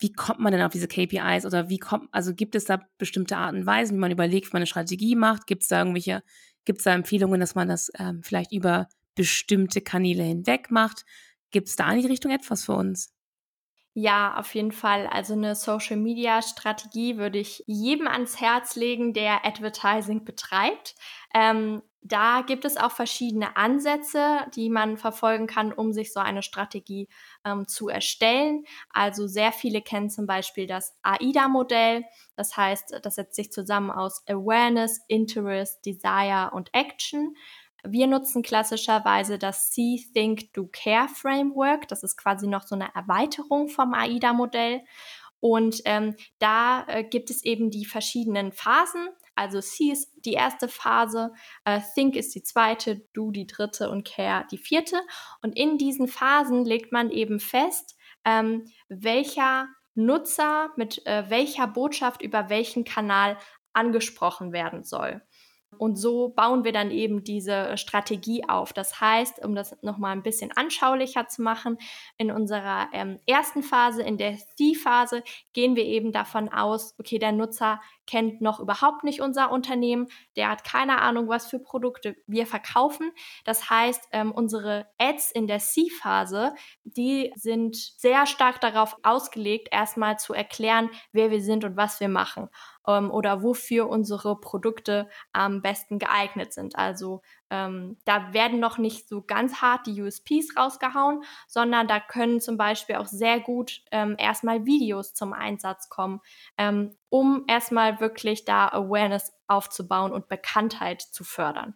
wie 0.00 0.12
kommt 0.12 0.40
man 0.40 0.52
denn 0.52 0.62
auf 0.62 0.72
diese 0.72 0.88
KPIs 0.88 1.44
oder 1.46 1.68
wie 1.68 1.78
kommt, 1.78 2.08
also 2.12 2.34
gibt 2.34 2.54
es 2.54 2.64
da 2.64 2.80
bestimmte 2.98 3.36
Arten 3.36 3.58
und 3.58 3.66
Weisen, 3.66 3.96
wie 3.96 4.00
man 4.00 4.10
überlegt, 4.10 4.46
wie 4.46 4.52
man 4.52 4.60
eine 4.60 4.66
Strategie 4.66 5.14
macht? 5.14 5.46
Gibt 5.46 5.62
es 5.62 5.68
da 5.68 5.78
irgendwelche, 5.78 6.22
gibt 6.64 6.78
es 6.78 6.84
da 6.84 6.94
Empfehlungen, 6.94 7.38
dass 7.38 7.54
man 7.54 7.68
das 7.68 7.90
ähm, 7.98 8.22
vielleicht 8.22 8.52
über 8.52 8.88
bestimmte 9.14 9.82
Kanäle 9.82 10.22
hinweg 10.22 10.70
macht? 10.70 11.04
Gibt 11.50 11.68
es 11.68 11.76
da 11.76 11.92
in 11.92 12.00
die 12.00 12.06
Richtung 12.06 12.32
etwas 12.32 12.64
für 12.64 12.72
uns? 12.72 13.12
Ja, 13.92 14.36
auf 14.38 14.54
jeden 14.54 14.72
Fall. 14.72 15.06
Also 15.08 15.34
eine 15.34 15.54
Social-Media-Strategie 15.54 17.18
würde 17.18 17.38
ich 17.38 17.64
jedem 17.66 18.06
ans 18.06 18.40
Herz 18.40 18.76
legen, 18.76 19.12
der 19.12 19.44
Advertising 19.44 20.24
betreibt. 20.24 20.94
Ähm, 21.34 21.82
Da 22.02 22.42
gibt 22.46 22.64
es 22.64 22.78
auch 22.78 22.92
verschiedene 22.92 23.56
Ansätze, 23.56 24.46
die 24.54 24.70
man 24.70 24.96
verfolgen 24.96 25.46
kann, 25.46 25.70
um 25.72 25.92
sich 25.92 26.12
so 26.12 26.20
eine 26.20 26.42
Strategie 26.42 27.08
ähm, 27.44 27.68
zu 27.68 27.88
erstellen. 27.88 28.64
Also 28.90 29.26
sehr 29.26 29.52
viele 29.52 29.82
kennen 29.82 30.08
zum 30.08 30.26
Beispiel 30.26 30.66
das 30.66 30.96
AIDA-Modell. 31.02 32.04
Das 32.36 32.56
heißt, 32.56 33.00
das 33.02 33.16
setzt 33.16 33.36
sich 33.36 33.52
zusammen 33.52 33.90
aus 33.90 34.22
Awareness, 34.26 35.00
Interest, 35.08 35.84
Desire 35.84 36.50
und 36.54 36.70
Action. 36.72 37.36
Wir 37.84 38.06
nutzen 38.06 38.42
klassischerweise 38.42 39.38
das 39.38 39.72
See, 39.72 40.02
Think, 40.14 40.52
Do, 40.54 40.68
Care 40.72 41.08
Framework. 41.08 41.88
Das 41.88 42.02
ist 42.02 42.16
quasi 42.16 42.46
noch 42.46 42.62
so 42.62 42.74
eine 42.74 42.94
Erweiterung 42.94 43.68
vom 43.68 43.92
AIDA-Modell. 43.92 44.82
Und 45.40 45.80
ähm, 45.86 46.16
da 46.38 46.84
äh, 46.86 47.04
gibt 47.04 47.30
es 47.30 47.42
eben 47.44 47.70
die 47.70 47.86
verschiedenen 47.86 48.52
Phasen. 48.52 49.08
Also 49.40 49.62
See 49.62 49.90
ist 49.90 50.12
die 50.26 50.34
erste 50.34 50.68
Phase, 50.68 51.32
äh, 51.64 51.80
Think 51.94 52.14
ist 52.14 52.34
die 52.34 52.42
zweite, 52.42 52.96
Do 53.14 53.30
die 53.30 53.46
dritte 53.46 53.88
und 53.88 54.06
Care 54.06 54.46
die 54.50 54.58
vierte. 54.58 55.00
Und 55.40 55.56
in 55.56 55.78
diesen 55.78 56.08
Phasen 56.08 56.66
legt 56.66 56.92
man 56.92 57.10
eben 57.10 57.40
fest, 57.40 57.96
ähm, 58.26 58.66
welcher 58.90 59.68
Nutzer 59.94 60.72
mit 60.76 61.06
äh, 61.06 61.30
welcher 61.30 61.66
Botschaft 61.66 62.20
über 62.20 62.50
welchen 62.50 62.84
Kanal 62.84 63.38
angesprochen 63.72 64.52
werden 64.52 64.84
soll. 64.84 65.22
Und 65.78 65.96
so 65.96 66.30
bauen 66.30 66.64
wir 66.64 66.72
dann 66.72 66.90
eben 66.90 67.22
diese 67.22 67.76
Strategie 67.78 68.46
auf. 68.48 68.72
Das 68.72 69.00
heißt, 69.00 69.44
um 69.44 69.54
das 69.54 69.76
nochmal 69.82 70.12
ein 70.12 70.22
bisschen 70.22 70.50
anschaulicher 70.52 71.28
zu 71.28 71.42
machen, 71.42 71.78
in 72.18 72.30
unserer 72.30 72.88
ähm, 72.92 73.20
ersten 73.26 73.62
Phase, 73.62 74.02
in 74.02 74.18
der 74.18 74.36
See-Phase, 74.56 75.22
gehen 75.52 75.76
wir 75.76 75.84
eben 75.84 76.12
davon 76.12 76.48
aus, 76.48 76.94
okay, 76.98 77.18
der 77.18 77.32
Nutzer 77.32 77.80
kennt 78.10 78.40
noch 78.40 78.58
überhaupt 78.58 79.04
nicht 79.04 79.20
unser 79.20 79.52
Unternehmen, 79.52 80.08
der 80.36 80.50
hat 80.50 80.64
keine 80.64 81.00
Ahnung, 81.00 81.28
was 81.28 81.46
für 81.46 81.60
Produkte 81.60 82.16
wir 82.26 82.46
verkaufen. 82.46 83.12
Das 83.44 83.70
heißt, 83.70 84.08
ähm, 84.12 84.32
unsere 84.32 84.86
Ads 84.98 85.30
in 85.30 85.46
der 85.46 85.60
C-Phase, 85.60 86.54
die 86.82 87.32
sind 87.36 87.76
sehr 87.76 88.26
stark 88.26 88.60
darauf 88.60 88.96
ausgelegt, 89.04 89.68
erstmal 89.70 90.18
zu 90.18 90.34
erklären, 90.34 90.90
wer 91.12 91.30
wir 91.30 91.40
sind 91.40 91.64
und 91.64 91.76
was 91.76 92.00
wir 92.00 92.08
machen 92.08 92.48
ähm, 92.86 93.10
oder 93.10 93.42
wofür 93.42 93.88
unsere 93.88 94.38
Produkte 94.40 95.08
am 95.32 95.62
besten 95.62 95.98
geeignet 95.98 96.52
sind. 96.52 96.76
Also 96.76 97.22
ähm, 97.50 97.96
da 98.04 98.32
werden 98.32 98.60
noch 98.60 98.78
nicht 98.78 99.08
so 99.08 99.22
ganz 99.22 99.60
hart 99.60 99.86
die 99.86 100.00
USPs 100.00 100.56
rausgehauen, 100.56 101.22
sondern 101.46 101.88
da 101.88 102.00
können 102.00 102.40
zum 102.40 102.56
Beispiel 102.56 102.96
auch 102.96 103.06
sehr 103.06 103.40
gut 103.40 103.82
ähm, 103.90 104.14
erstmal 104.18 104.64
Videos 104.66 105.14
zum 105.14 105.32
Einsatz 105.32 105.88
kommen, 105.88 106.20
ähm, 106.56 106.96
um 107.08 107.44
erstmal 107.48 108.00
wirklich 108.00 108.44
da 108.44 108.68
Awareness 108.68 109.32
aufzubauen 109.48 110.12
und 110.12 110.28
Bekanntheit 110.28 111.02
zu 111.02 111.24
fördern. 111.24 111.74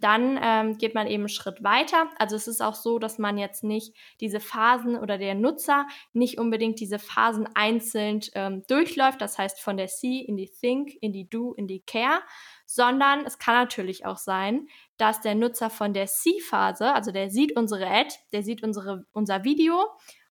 Dann 0.00 0.38
ähm, 0.42 0.78
geht 0.78 0.94
man 0.94 1.06
eben 1.06 1.22
einen 1.22 1.28
Schritt 1.28 1.62
weiter. 1.62 2.08
Also 2.18 2.36
es 2.36 2.48
ist 2.48 2.62
auch 2.62 2.74
so, 2.74 2.98
dass 2.98 3.18
man 3.18 3.38
jetzt 3.38 3.62
nicht 3.62 3.94
diese 4.20 4.40
Phasen 4.40 4.96
oder 4.96 5.18
der 5.18 5.34
Nutzer 5.34 5.86
nicht 6.12 6.38
unbedingt 6.38 6.80
diese 6.80 6.98
Phasen 6.98 7.48
einzeln 7.54 8.20
ähm, 8.34 8.64
durchläuft. 8.66 9.20
Das 9.20 9.38
heißt 9.38 9.60
von 9.60 9.76
der 9.76 9.88
See 9.88 10.18
in 10.20 10.36
die 10.36 10.50
Think, 10.50 10.92
in 11.00 11.12
die 11.12 11.28
Do, 11.28 11.52
in 11.54 11.66
die 11.66 11.82
Care, 11.82 12.20
sondern 12.66 13.26
es 13.26 13.38
kann 13.38 13.54
natürlich 13.54 14.06
auch 14.06 14.18
sein, 14.18 14.66
dass 14.96 15.20
der 15.20 15.34
Nutzer 15.34 15.70
von 15.70 15.92
der 15.92 16.06
See-Phase, 16.06 16.92
also 16.92 17.10
der 17.10 17.30
sieht 17.30 17.56
unsere 17.56 17.86
Ad, 17.86 18.14
der 18.32 18.42
sieht 18.42 18.62
unsere, 18.62 19.04
unser 19.12 19.44
Video, 19.44 19.86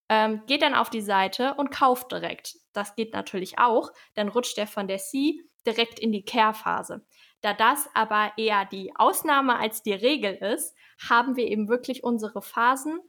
ähm, 0.10 0.42
geht 0.48 0.64
dann 0.64 0.74
auf 0.74 0.90
die 0.90 1.02
Seite 1.02 1.54
und 1.56 1.70
kauft 1.70 2.12
direkt. 2.12 2.56
Das 2.74 2.96
geht 2.96 3.14
natürlich 3.14 3.60
auch. 3.60 3.92
Dann 4.16 4.30
rutscht 4.30 4.58
er 4.58 4.68
von 4.68 4.88
der 4.88 5.00
See 5.00 5.42
direkt 5.66 6.00
in 6.00 6.12
die 6.12 6.24
Care-Phase. 6.24 7.06
Da 7.42 7.54
das 7.54 7.90
aber 7.94 8.34
eher 8.38 8.66
die 8.66 8.94
Ausnahme 8.96 9.58
als 9.58 9.82
die 9.82 9.94
Regel 9.94 10.36
ist, 10.36 10.76
haben 11.10 11.36
wir 11.36 11.48
eben 11.48 11.70
wirklich 11.70 12.04
unsere 12.04 12.42
Phasen 12.42 13.00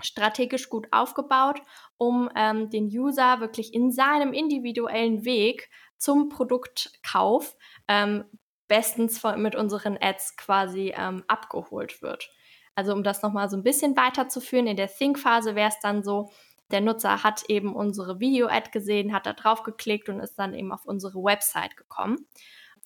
strategisch 0.00 0.68
gut 0.68 0.88
aufgebaut, 0.90 1.60
um 1.96 2.28
ähm, 2.34 2.70
den 2.70 2.86
User 2.86 3.40
wirklich 3.40 3.72
in 3.72 3.90
seinem 3.90 4.32
individuellen 4.32 5.24
Weg 5.24 5.70
zum 5.96 6.28
Produktkauf 6.28 7.56
ähm, 7.88 8.24
bestens 8.68 9.18
von, 9.18 9.40
mit 9.40 9.54
unseren 9.54 9.96
Ads 10.00 10.36
quasi 10.36 10.92
ähm, 10.96 11.22
abgeholt 11.28 12.02
wird. 12.02 12.30
Also 12.74 12.92
um 12.92 13.02
das 13.02 13.22
nochmal 13.22 13.48
so 13.48 13.56
ein 13.56 13.62
bisschen 13.62 13.96
weiterzuführen, 13.96 14.66
in 14.66 14.76
der 14.76 14.88
Think-Phase 14.88 15.54
wäre 15.54 15.68
es 15.68 15.78
dann 15.80 16.02
so, 16.02 16.30
der 16.70 16.80
Nutzer 16.80 17.22
hat 17.22 17.44
eben 17.48 17.76
unsere 17.76 18.18
Video-Ad 18.18 18.70
gesehen, 18.70 19.12
hat 19.12 19.26
da 19.26 19.34
drauf 19.34 19.62
geklickt 19.62 20.08
und 20.08 20.20
ist 20.20 20.38
dann 20.38 20.54
eben 20.54 20.72
auf 20.72 20.86
unsere 20.86 21.22
Website 21.22 21.76
gekommen. 21.76 22.26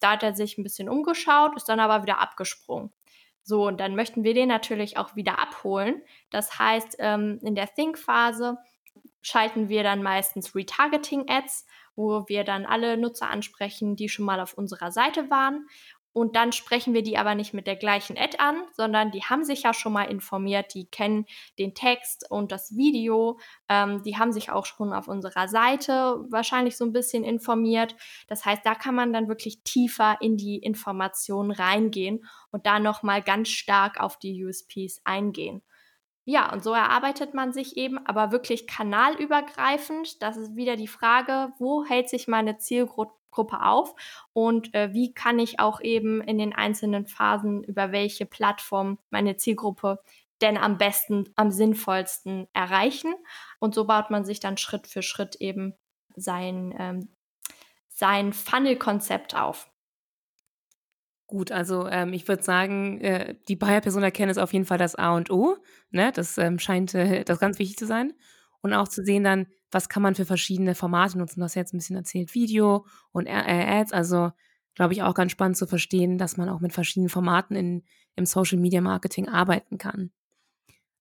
Da 0.01 0.13
hat 0.13 0.23
er 0.23 0.35
sich 0.35 0.59
ein 0.59 0.63
bisschen 0.63 0.89
umgeschaut, 0.89 1.57
ist 1.57 1.69
dann 1.69 1.81
aber 1.81 2.03
wieder 2.03 2.21
abgesprungen. 2.21 2.93
So, 3.43 3.67
und 3.67 3.79
dann 3.79 3.95
möchten 3.95 4.25
wir 4.25 4.35
den 4.35 4.49
natürlich 4.49 4.97
auch 4.97 5.15
wieder 5.15 5.39
abholen. 5.39 6.03
Das 6.31 6.59
heißt, 6.59 6.97
ähm, 6.99 7.39
in 7.43 7.55
der 7.55 7.73
Think-Phase 7.73 8.59
schalten 9.23 9.69
wir 9.69 9.83
dann 9.83 10.03
meistens 10.03 10.55
Retargeting-Ads, 10.55 11.67
wo 11.95 12.25
wir 12.29 12.45
dann 12.45 12.67
alle 12.67 12.97
Nutzer 12.97 13.31
ansprechen, 13.31 13.97
die 13.97 14.09
schon 14.09 14.25
mal 14.25 14.41
auf 14.41 14.55
unserer 14.55 14.91
Seite 14.91 15.31
waren 15.31 15.67
und 16.17 16.35
dann 16.35 16.53
sprechen 16.53 16.95
wir 16.95 17.03
die 17.03 17.19
aber 17.19 17.35
nicht 17.35 17.53
mit 17.53 17.67
der 17.67 17.77
gleichen 17.77 18.17
Ad 18.17 18.39
an, 18.39 18.63
sondern 18.73 19.11
die 19.11 19.25
haben 19.25 19.45
sich 19.45 19.65
ja 19.65 19.75
schon 19.75 19.93
mal 19.93 20.05
informiert, 20.05 20.73
die 20.73 20.87
kennen 20.87 21.27
den 21.59 21.75
Text 21.75 22.31
und 22.31 22.53
das 22.53 22.75
Video, 22.75 23.39
ähm, 23.69 24.03
die 24.03 24.17
haben 24.17 24.33
sich 24.33 24.51
auch 24.51 24.65
schon 24.65 24.95
auf 24.95 25.09
unserer 25.09 25.47
Seite 25.47 26.25
wahrscheinlich 26.31 26.79
so 26.79 26.87
ein 26.87 26.95
bisschen 26.95 27.23
informiert. 27.23 27.97
Das 28.29 28.47
heißt, 28.47 28.65
da 28.65 28.75
kann 28.75 28.95
man 28.95 29.13
dann 29.13 29.29
wirklich 29.29 29.63
tiefer 29.63 30.17
in 30.23 30.39
die 30.39 30.57
Informationen 30.57 31.51
reingehen 31.51 32.25
und 32.51 32.65
da 32.65 32.79
nochmal 32.79 33.21
ganz 33.21 33.51
stark 33.51 34.01
auf 34.01 34.19
die 34.19 34.43
USPs 34.43 35.03
eingehen. 35.05 35.61
Ja, 36.25 36.51
und 36.51 36.65
so 36.65 36.73
erarbeitet 36.73 37.35
man 37.35 37.53
sich 37.53 37.77
eben, 37.77 37.99
aber 38.07 38.33
wirklich 38.33 38.67
kanalübergreifend. 38.67 40.23
Das 40.23 40.39
ist 40.39 40.57
wieder 40.57 40.77
die 40.77 40.89
Frage, 40.89 41.53
wo 41.59 41.85
hält 41.85 42.09
sich 42.09 42.27
meine 42.27 42.57
Zielgruppe 42.57 43.13
auf 43.45 43.95
und 44.33 44.75
äh, 44.75 44.93
wie 44.93 45.13
kann 45.15 45.39
ich 45.39 45.61
auch 45.61 45.81
eben 45.81 46.21
in 46.21 46.39
den 46.39 46.53
einzelnen 46.53 47.07
Phasen 47.07 47.63
über 47.63 47.93
welche 47.93 48.27
Plattform 48.27 48.99
meine 49.11 49.37
Zielgruppe 49.37 50.01
denn 50.43 50.57
am 50.57 50.79
besten, 50.79 51.25
am 51.37 51.51
sinnvollsten 51.51 52.47
erreichen. 52.53 53.15
Und 53.59 53.75
so 53.75 53.87
baut 53.87 54.11
man 54.11 54.25
sich 54.25 54.41
dann 54.41 54.57
Schritt 54.57 54.87
für 54.87 55.03
Schritt 55.03 55.37
eben 55.37 55.75
sein, 56.15 56.75
ähm, 56.79 57.09
sein 57.89 58.33
Funnel-Konzept 58.33 59.35
auf. 59.35 59.71
Gut, 61.27 61.51
also 61.51 61.89
ähm, 61.89 62.13
ich 62.13 62.29
würde 62.29 62.43
sagen, 62.43 63.01
äh, 63.01 63.35
die 63.49 63.57
Buyer-Person 63.57 64.03
erkennen 64.03 64.31
ist 64.31 64.39
auf 64.39 64.53
jeden 64.53 64.65
Fall 64.65 64.79
das 64.79 64.95
A 64.95 65.17
und 65.17 65.31
O. 65.31 65.57
Ne? 65.91 66.13
Das 66.13 66.39
ähm, 66.39 66.59
scheint 66.59 66.95
äh, 66.95 67.25
das 67.25 67.41
ganz 67.41 67.59
wichtig 67.59 67.77
zu 67.77 67.87
sein. 67.87 68.13
Und 68.67 68.75
auch 68.75 68.89
zu 68.89 69.05
sehen 69.05 69.23
dann, 69.23 69.47
was 69.71 69.89
kann 69.89 70.03
man 70.03 70.17
für 70.17 70.25
verschiedene 70.25 70.75
Formate 70.75 71.17
nutzen. 71.17 71.39
Du 71.39 71.45
hast 71.45 71.55
jetzt 71.55 71.73
ein 71.73 71.79
bisschen 71.79 71.97
erzählt, 71.97 72.35
Video 72.35 72.85
und 73.13 73.29
Ads. 73.29 73.93
Also 73.93 74.33
glaube 74.75 74.93
ich 74.93 75.03
auch 75.03 75.15
ganz 75.15 75.31
spannend 75.31 75.57
zu 75.57 75.69
verstehen, 75.69 76.19
dass 76.19 76.37
man 76.37 76.49
auch 76.49 76.59
mit 76.59 76.73
verschiedenen 76.73 77.09
Formaten 77.09 77.55
in, 77.55 77.85
im 78.17 78.27
Social 78.27 78.59
Media 78.59 78.81
Marketing 78.81 79.29
arbeiten 79.29 79.79
kann. 79.79 80.11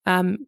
Ähm, 0.05 0.47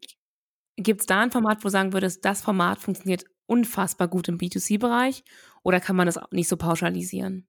Gibt 0.75 1.01
es 1.01 1.07
da 1.07 1.21
ein 1.21 1.31
Format, 1.31 1.59
wo 1.59 1.63
du 1.63 1.69
sagen 1.69 1.93
würdest, 1.93 2.23
das 2.23 2.41
Format 2.41 2.77
funktioniert 2.77 3.23
unfassbar 3.47 4.07
gut 4.07 4.27
im 4.27 4.37
B2C-Bereich 4.37 5.23
oder 5.63 5.79
kann 5.79 5.95
man 5.95 6.05
das 6.05 6.19
auch 6.19 6.29
nicht 6.29 6.47
so 6.47 6.55
pauschalisieren? 6.55 7.47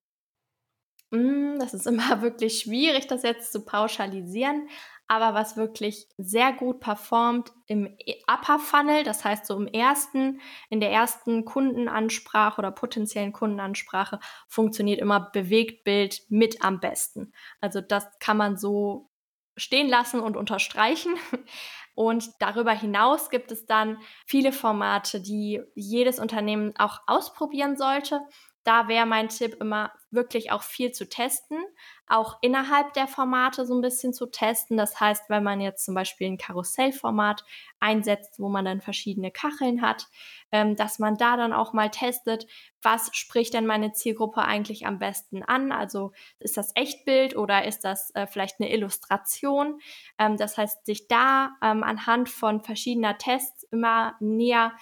Mm, 1.10 1.58
das 1.58 1.74
ist 1.74 1.86
immer 1.86 2.22
wirklich 2.22 2.60
schwierig, 2.60 3.06
das 3.06 3.22
jetzt 3.22 3.52
zu 3.52 3.64
pauschalisieren. 3.66 4.68
Aber 5.08 5.32
was 5.32 5.56
wirklich 5.56 6.06
sehr 6.18 6.52
gut 6.52 6.80
performt 6.80 7.52
im 7.66 7.96
e-, 7.98 8.20
Upper 8.30 8.58
Funnel, 8.58 9.04
das 9.04 9.24
heißt 9.24 9.46
so 9.46 9.56
im 9.56 9.66
ersten, 9.66 10.40
in 10.68 10.80
der 10.80 10.92
ersten 10.92 11.46
Kundenansprache 11.46 12.58
oder 12.58 12.70
potenziellen 12.70 13.32
Kundenansprache, 13.32 14.20
funktioniert 14.48 15.00
immer 15.00 15.30
Bewegtbild 15.32 16.22
mit 16.28 16.62
am 16.62 16.78
besten. 16.78 17.32
Also 17.62 17.80
das 17.80 18.06
kann 18.20 18.36
man 18.36 18.58
so 18.58 19.10
stehen 19.56 19.88
lassen 19.88 20.20
und 20.20 20.36
unterstreichen. 20.36 21.14
Und 21.94 22.30
darüber 22.38 22.70
hinaus 22.70 23.28
gibt 23.28 23.50
es 23.50 23.66
dann 23.66 23.98
viele 24.24 24.52
Formate, 24.52 25.20
die 25.20 25.60
jedes 25.74 26.20
Unternehmen 26.20 26.72
auch 26.76 27.00
ausprobieren 27.08 27.76
sollte 27.76 28.20
da 28.68 28.86
wäre 28.86 29.06
mein 29.06 29.30
Tipp 29.30 29.56
immer 29.60 29.92
wirklich 30.10 30.52
auch 30.52 30.62
viel 30.62 30.92
zu 30.92 31.08
testen, 31.08 31.58
auch 32.06 32.38
innerhalb 32.40 32.94
der 32.94 33.06
Formate 33.06 33.66
so 33.66 33.74
ein 33.74 33.82
bisschen 33.82 34.12
zu 34.12 34.26
testen. 34.26 34.76
Das 34.76 34.98
heißt, 34.98 35.28
wenn 35.28 35.42
man 35.42 35.60
jetzt 35.60 35.84
zum 35.84 35.94
Beispiel 35.94 36.28
ein 36.28 36.38
Karussellformat 36.38 37.44
einsetzt, 37.80 38.38
wo 38.38 38.48
man 38.48 38.64
dann 38.64 38.80
verschiedene 38.80 39.30
Kacheln 39.30 39.82
hat, 39.82 40.06
ähm, 40.50 40.76
dass 40.76 40.98
man 40.98 41.16
da 41.16 41.36
dann 41.36 41.52
auch 41.52 41.72
mal 41.72 41.90
testet, 41.90 42.46
was 42.82 43.10
spricht 43.12 43.54
denn 43.54 43.66
meine 43.66 43.92
Zielgruppe 43.92 44.42
eigentlich 44.42 44.86
am 44.86 44.98
besten 44.98 45.42
an? 45.42 45.72
Also 45.72 46.12
ist 46.38 46.56
das 46.56 46.72
Echtbild 46.74 47.36
oder 47.36 47.64
ist 47.64 47.84
das 47.84 48.14
äh, 48.14 48.26
vielleicht 48.26 48.60
eine 48.60 48.72
Illustration? 48.72 49.80
Ähm, 50.18 50.36
das 50.36 50.56
heißt, 50.56 50.86
sich 50.86 51.08
da 51.08 51.50
ähm, 51.62 51.82
anhand 51.82 52.28
von 52.28 52.62
verschiedener 52.62 53.18
Tests 53.18 53.64
immer 53.64 54.14
näher 54.20 54.72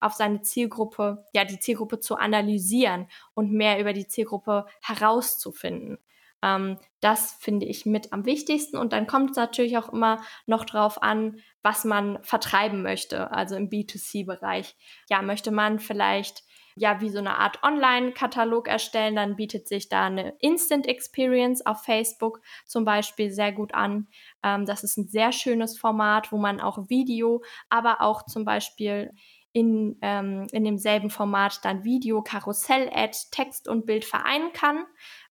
auf 0.00 0.14
seine 0.14 0.40
Zielgruppe, 0.40 1.26
ja, 1.34 1.44
die 1.44 1.58
Zielgruppe 1.58 2.00
zu 2.00 2.16
analysieren 2.16 3.06
und 3.34 3.52
mehr 3.52 3.78
über 3.78 3.92
die 3.92 4.06
Zielgruppe 4.06 4.66
herauszufinden. 4.82 5.98
Ähm, 6.42 6.78
das 7.00 7.32
finde 7.40 7.66
ich 7.66 7.86
mit 7.86 8.12
am 8.12 8.24
wichtigsten. 8.24 8.76
Und 8.76 8.92
dann 8.92 9.06
kommt 9.06 9.30
es 9.30 9.36
natürlich 9.36 9.78
auch 9.78 9.92
immer 9.92 10.22
noch 10.46 10.64
drauf 10.64 11.02
an, 11.02 11.40
was 11.62 11.84
man 11.84 12.18
vertreiben 12.22 12.82
möchte, 12.82 13.30
also 13.32 13.56
im 13.56 13.68
B2C-Bereich. 13.68 14.76
Ja, 15.08 15.22
möchte 15.22 15.50
man 15.50 15.78
vielleicht 15.78 16.42
ja 16.76 17.00
wie 17.00 17.10
so 17.10 17.18
eine 17.18 17.38
Art 17.38 17.62
Online-Katalog 17.62 18.68
erstellen, 18.68 19.16
dann 19.16 19.36
bietet 19.36 19.68
sich 19.68 19.88
da 19.88 20.06
eine 20.06 20.34
Instant 20.38 20.86
Experience 20.86 21.66
auf 21.66 21.82
Facebook 21.82 22.40
zum 22.64 22.84
Beispiel 22.84 23.30
sehr 23.30 23.52
gut 23.52 23.74
an. 23.74 24.08
Ähm, 24.42 24.64
das 24.66 24.82
ist 24.84 24.96
ein 24.96 25.08
sehr 25.08 25.32
schönes 25.32 25.78
Format, 25.78 26.32
wo 26.32 26.38
man 26.38 26.60
auch 26.60 26.88
Video, 26.88 27.42
aber 27.68 28.00
auch 28.00 28.24
zum 28.24 28.44
Beispiel 28.44 29.12
in, 29.52 29.98
ähm, 30.02 30.46
in 30.52 30.64
demselben 30.64 31.10
Format 31.10 31.64
dann 31.64 31.84
Video, 31.84 32.22
Karussell-Ad, 32.22 33.16
Text 33.30 33.68
und 33.68 33.86
Bild 33.86 34.04
vereinen 34.04 34.52
kann. 34.52 34.84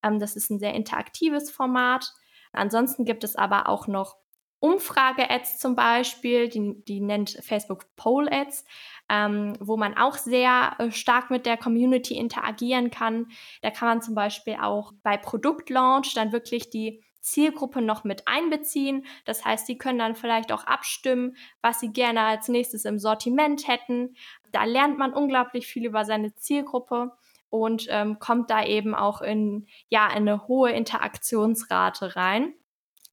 Ähm, 0.04 0.20
das 0.20 0.36
ist 0.36 0.50
ein 0.50 0.60
sehr 0.60 0.74
interaktives 0.74 1.52
Format. 1.52 2.14
Ansonsten 2.52 3.06
gibt 3.06 3.24
es 3.24 3.36
aber 3.36 3.70
auch 3.70 3.88
noch 3.88 4.18
Umfrage-Ads 4.60 5.58
zum 5.60 5.76
Beispiel, 5.76 6.50
die, 6.50 6.84
die 6.86 7.00
nennt 7.00 7.40
Facebook 7.42 7.86
Poll-Ads, 7.96 8.66
ähm, 9.10 9.56
wo 9.62 9.78
man 9.78 9.96
auch 9.96 10.16
sehr 10.16 10.76
äh, 10.80 10.92
stark 10.92 11.30
mit 11.30 11.46
der 11.46 11.56
Community 11.56 12.16
interagieren 12.16 12.92
kann. 12.92 13.28
Da 13.62 13.72
kann 13.72 13.88
man 13.88 14.02
zum 14.02 14.16
Beispiel 14.16 14.58
auch 14.62 14.92
bei 15.02 15.16
Produktlaunch 15.16 16.14
dann 16.14 16.34
wirklich 16.34 16.70
die 16.70 17.02
Zielgruppe 17.22 17.82
noch 17.82 18.04
mit 18.04 18.28
einbeziehen. 18.28 19.06
Das 19.26 19.46
heißt, 19.46 19.68
sie 19.68 19.78
können 19.78 20.00
dann 20.00 20.16
vielleicht 20.16 20.52
auch 20.52 20.66
abstimmen, 20.66 21.36
was 21.62 21.80
sie 21.80 21.92
gerne 21.92 22.22
als 22.22 22.48
nächstes 22.48 22.86
im 22.86 23.00
Sortiment 23.00 23.68
hätten. 23.68 24.16
Da 24.52 24.64
lernt 24.64 24.98
man 24.98 25.14
unglaublich 25.14 25.68
viel 25.68 25.86
über 25.86 26.06
seine 26.06 26.34
Zielgruppe 26.36 27.12
und 27.50 27.88
ähm, 27.90 28.20
kommt 28.20 28.50
da 28.50 28.64
eben 28.64 28.96
auch 28.96 29.22
in 29.22 29.68
ja 29.90 30.08
eine 30.08 30.48
hohe 30.48 30.72
Interaktionsrate 30.72 32.16
rein 32.16 32.54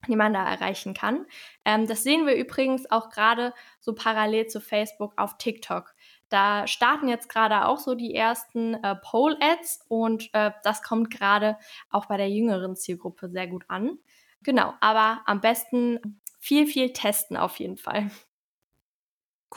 die 0.07 0.15
man 0.15 0.33
da 0.33 0.47
erreichen 0.47 0.93
kann. 0.93 1.25
Ähm, 1.65 1.87
das 1.87 2.03
sehen 2.03 2.27
wir 2.27 2.35
übrigens 2.35 2.89
auch 2.89 3.09
gerade 3.09 3.53
so 3.79 3.93
parallel 3.93 4.47
zu 4.47 4.61
Facebook 4.61 5.13
auf 5.17 5.37
TikTok. 5.37 5.93
Da 6.29 6.67
starten 6.67 7.07
jetzt 7.07 7.29
gerade 7.29 7.65
auch 7.65 7.77
so 7.77 7.95
die 7.95 8.13
ersten 8.13 8.75
äh, 8.75 8.95
Poll-Ads 8.95 9.85
und 9.87 10.29
äh, 10.33 10.51
das 10.63 10.83
kommt 10.83 11.09
gerade 11.09 11.57
auch 11.89 12.07
bei 12.07 12.17
der 12.17 12.29
jüngeren 12.29 12.75
Zielgruppe 12.75 13.29
sehr 13.29 13.47
gut 13.47 13.63
an. 13.67 13.97
Genau, 14.43 14.73
aber 14.81 15.21
am 15.25 15.41
besten 15.41 16.19
viel, 16.39 16.67
viel 16.67 16.93
testen 16.93 17.37
auf 17.37 17.57
jeden 17.57 17.77
Fall. 17.77 18.09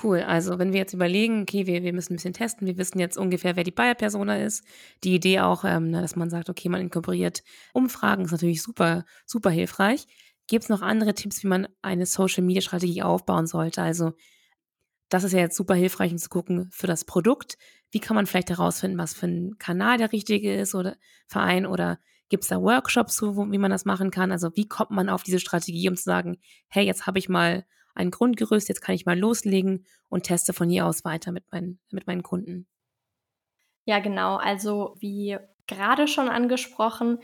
Cool, 0.02 0.20
also 0.20 0.58
wenn 0.60 0.72
wir 0.72 0.78
jetzt 0.78 0.94
überlegen, 0.94 1.42
okay, 1.42 1.66
wir, 1.66 1.82
wir 1.82 1.92
müssen 1.92 2.12
ein 2.12 2.16
bisschen 2.16 2.32
testen, 2.32 2.66
wir 2.66 2.78
wissen 2.78 3.00
jetzt 3.00 3.18
ungefähr, 3.18 3.56
wer 3.56 3.64
die 3.64 3.72
Buyer-Persona 3.72 4.36
ist. 4.38 4.64
Die 5.02 5.16
Idee 5.16 5.40
auch, 5.40 5.64
ähm, 5.64 5.90
ne, 5.90 6.00
dass 6.00 6.14
man 6.14 6.30
sagt, 6.30 6.48
okay, 6.48 6.68
man 6.68 6.80
inkorporiert 6.80 7.42
Umfragen, 7.72 8.24
ist 8.24 8.30
natürlich 8.30 8.62
super, 8.62 9.04
super 9.26 9.50
hilfreich. 9.50 10.06
Gibt 10.46 10.64
es 10.64 10.68
noch 10.68 10.82
andere 10.82 11.14
Tipps, 11.14 11.42
wie 11.42 11.48
man 11.48 11.68
eine 11.82 12.06
Social-Media-Strategie 12.06 13.02
aufbauen 13.02 13.48
sollte? 13.48 13.82
Also 13.82 14.12
das 15.10 15.24
ist 15.24 15.32
ja 15.32 15.40
jetzt 15.40 15.56
super 15.56 15.74
hilfreich, 15.74 16.12
um 16.12 16.18
zu 16.18 16.30
gucken 16.30 16.70
für 16.72 16.86
das 16.86 17.04
Produkt. 17.04 17.58
Wie 17.90 18.00
kann 18.00 18.14
man 18.14 18.26
vielleicht 18.26 18.50
herausfinden, 18.50 18.96
was 18.96 19.12
für 19.12 19.26
ein 19.26 19.58
Kanal 19.58 19.98
der 19.98 20.12
richtige 20.12 20.54
ist 20.54 20.74
oder 20.74 20.96
Verein 21.26 21.66
oder 21.66 21.98
gibt 22.28 22.44
es 22.44 22.48
da 22.48 22.62
Workshops, 22.62 23.20
wo, 23.20 23.50
wie 23.50 23.58
man 23.58 23.72
das 23.72 23.84
machen 23.84 24.10
kann? 24.10 24.32
Also 24.32 24.50
wie 24.54 24.68
kommt 24.68 24.92
man 24.92 25.08
auf 25.08 25.24
diese 25.24 25.40
Strategie, 25.40 25.88
um 25.88 25.96
zu 25.96 26.04
sagen, 26.04 26.38
hey, 26.68 26.86
jetzt 26.86 27.06
habe 27.06 27.18
ich 27.18 27.28
mal 27.28 27.66
ein 27.94 28.12
Grundgerüst, 28.12 28.68
jetzt 28.68 28.80
kann 28.80 28.94
ich 28.94 29.04
mal 29.04 29.18
loslegen 29.18 29.84
und 30.08 30.22
teste 30.22 30.52
von 30.52 30.70
hier 30.70 30.86
aus 30.86 31.04
weiter 31.04 31.32
mit 31.32 31.50
meinen, 31.50 31.80
mit 31.90 32.06
meinen 32.06 32.22
Kunden. 32.22 32.68
Ja, 33.84 33.98
genau. 33.98 34.36
Also 34.36 34.94
wie 35.00 35.36
gerade 35.66 36.06
schon 36.06 36.28
angesprochen, 36.28 37.18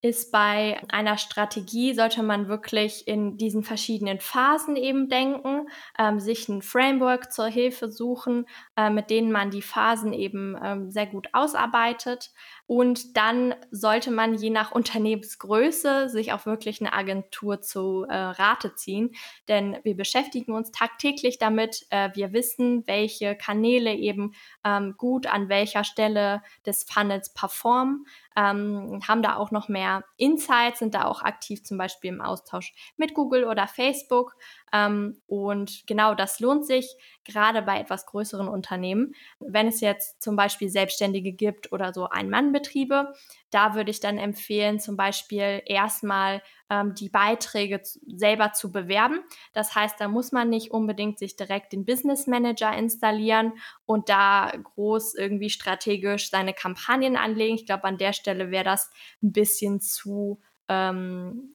ist 0.00 0.30
bei 0.30 0.80
einer 0.90 1.18
Strategie, 1.18 1.92
sollte 1.92 2.22
man 2.22 2.46
wirklich 2.48 3.08
in 3.08 3.36
diesen 3.36 3.64
verschiedenen 3.64 4.20
Phasen 4.20 4.76
eben 4.76 5.08
denken, 5.08 5.68
ähm, 5.98 6.20
sich 6.20 6.48
ein 6.48 6.62
Framework 6.62 7.32
zur 7.32 7.46
Hilfe 7.46 7.90
suchen, 7.90 8.46
äh, 8.76 8.90
mit 8.90 9.10
denen 9.10 9.32
man 9.32 9.50
die 9.50 9.62
Phasen 9.62 10.12
eben 10.12 10.56
ähm, 10.62 10.90
sehr 10.90 11.06
gut 11.06 11.28
ausarbeitet. 11.32 12.30
Und 12.68 13.16
dann 13.16 13.54
sollte 13.70 14.10
man 14.10 14.34
je 14.34 14.50
nach 14.50 14.72
Unternehmensgröße 14.72 16.10
sich 16.10 16.34
auch 16.34 16.44
wirklich 16.44 16.82
eine 16.82 16.92
Agentur 16.92 17.62
zu 17.62 18.04
äh, 18.06 18.14
Rate 18.14 18.74
ziehen. 18.74 19.14
Denn 19.48 19.78
wir 19.84 19.96
beschäftigen 19.96 20.52
uns 20.52 20.70
tagtäglich 20.70 21.38
damit. 21.38 21.86
Äh, 21.88 22.10
wir 22.12 22.34
wissen, 22.34 22.86
welche 22.86 23.34
Kanäle 23.36 23.94
eben 23.94 24.34
ähm, 24.64 24.96
gut 24.98 25.26
an 25.26 25.48
welcher 25.48 25.82
Stelle 25.82 26.42
des 26.66 26.84
Funnels 26.84 27.32
performen 27.32 28.04
ähm, 28.38 29.00
haben 29.06 29.22
da 29.22 29.36
auch 29.36 29.50
noch 29.50 29.68
mehr 29.68 30.04
Insights, 30.16 30.78
sind 30.78 30.94
da 30.94 31.06
auch 31.06 31.22
aktiv 31.22 31.64
zum 31.64 31.76
Beispiel 31.76 32.10
im 32.10 32.20
Austausch 32.20 32.72
mit 32.96 33.14
Google 33.14 33.44
oder 33.44 33.66
Facebook. 33.66 34.36
Ähm, 34.72 35.20
und 35.26 35.86
genau 35.86 36.14
das 36.14 36.40
lohnt 36.40 36.66
sich 36.66 36.96
gerade 37.24 37.62
bei 37.62 37.78
etwas 37.78 38.06
größeren 38.06 38.48
Unternehmen. 38.48 39.14
Wenn 39.38 39.68
es 39.68 39.80
jetzt 39.80 40.22
zum 40.22 40.36
Beispiel 40.36 40.68
Selbstständige 40.68 41.32
gibt 41.32 41.72
oder 41.72 41.92
so 41.92 42.08
Ein-Mann-Betriebe, 42.08 43.12
da 43.50 43.74
würde 43.74 43.90
ich 43.90 44.00
dann 44.00 44.18
empfehlen, 44.18 44.80
zum 44.80 44.96
Beispiel 44.96 45.62
erstmal 45.66 46.42
ähm, 46.70 46.94
die 46.94 47.08
Beiträge 47.08 47.80
selber 48.06 48.52
zu 48.52 48.72
bewerben. 48.72 49.20
Das 49.52 49.74
heißt, 49.74 50.00
da 50.00 50.08
muss 50.08 50.32
man 50.32 50.50
nicht 50.50 50.70
unbedingt 50.70 51.18
sich 51.18 51.36
direkt 51.36 51.72
den 51.72 51.84
Business 51.84 52.26
Manager 52.26 52.76
installieren 52.76 53.52
und 53.86 54.08
da 54.08 54.52
groß 54.62 55.14
irgendwie 55.14 55.50
strategisch 55.50 56.30
seine 56.30 56.52
Kampagnen 56.54 57.16
anlegen. 57.16 57.54
Ich 57.54 57.66
glaube, 57.66 57.84
an 57.84 57.98
der 57.98 58.12
Stelle 58.12 58.50
wäre 58.50 58.64
das 58.64 58.90
ein 59.22 59.32
bisschen 59.32 59.80
zu 59.80 60.40
ähm, 60.68 61.52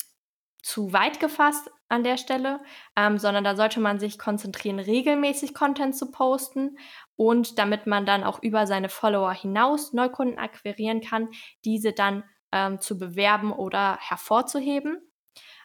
zu 0.64 0.94
weit 0.94 1.20
gefasst 1.20 1.70
an 1.90 2.04
der 2.04 2.18
Stelle, 2.18 2.62
ähm, 2.96 3.20
sondern 3.20 3.44
da 3.44 3.56
sollte 3.56 3.80
man 3.80 4.00
sich 4.00 4.18
konzentrieren, 4.18 4.80
regelmäßig 4.80 5.54
Content 5.54 5.96
zu 5.96 6.10
posten 6.10 6.78
und 7.16 7.60
damit 7.60 7.86
man 7.86 8.06
dann 8.06 8.24
auch 8.24 8.42
über 8.42 8.66
seine 8.66 8.90
Follower 8.90 9.34
hinaus 9.34 9.94
Neukunden 9.94 10.40
akquirieren 10.40 11.02
kann, 11.02 11.30
diese 11.66 11.92
dann 11.92 12.24
ähm, 12.52 12.80
zu 12.80 12.98
bewerben 12.98 13.52
oder 13.52 13.98
hervorzuheben. 14.00 14.98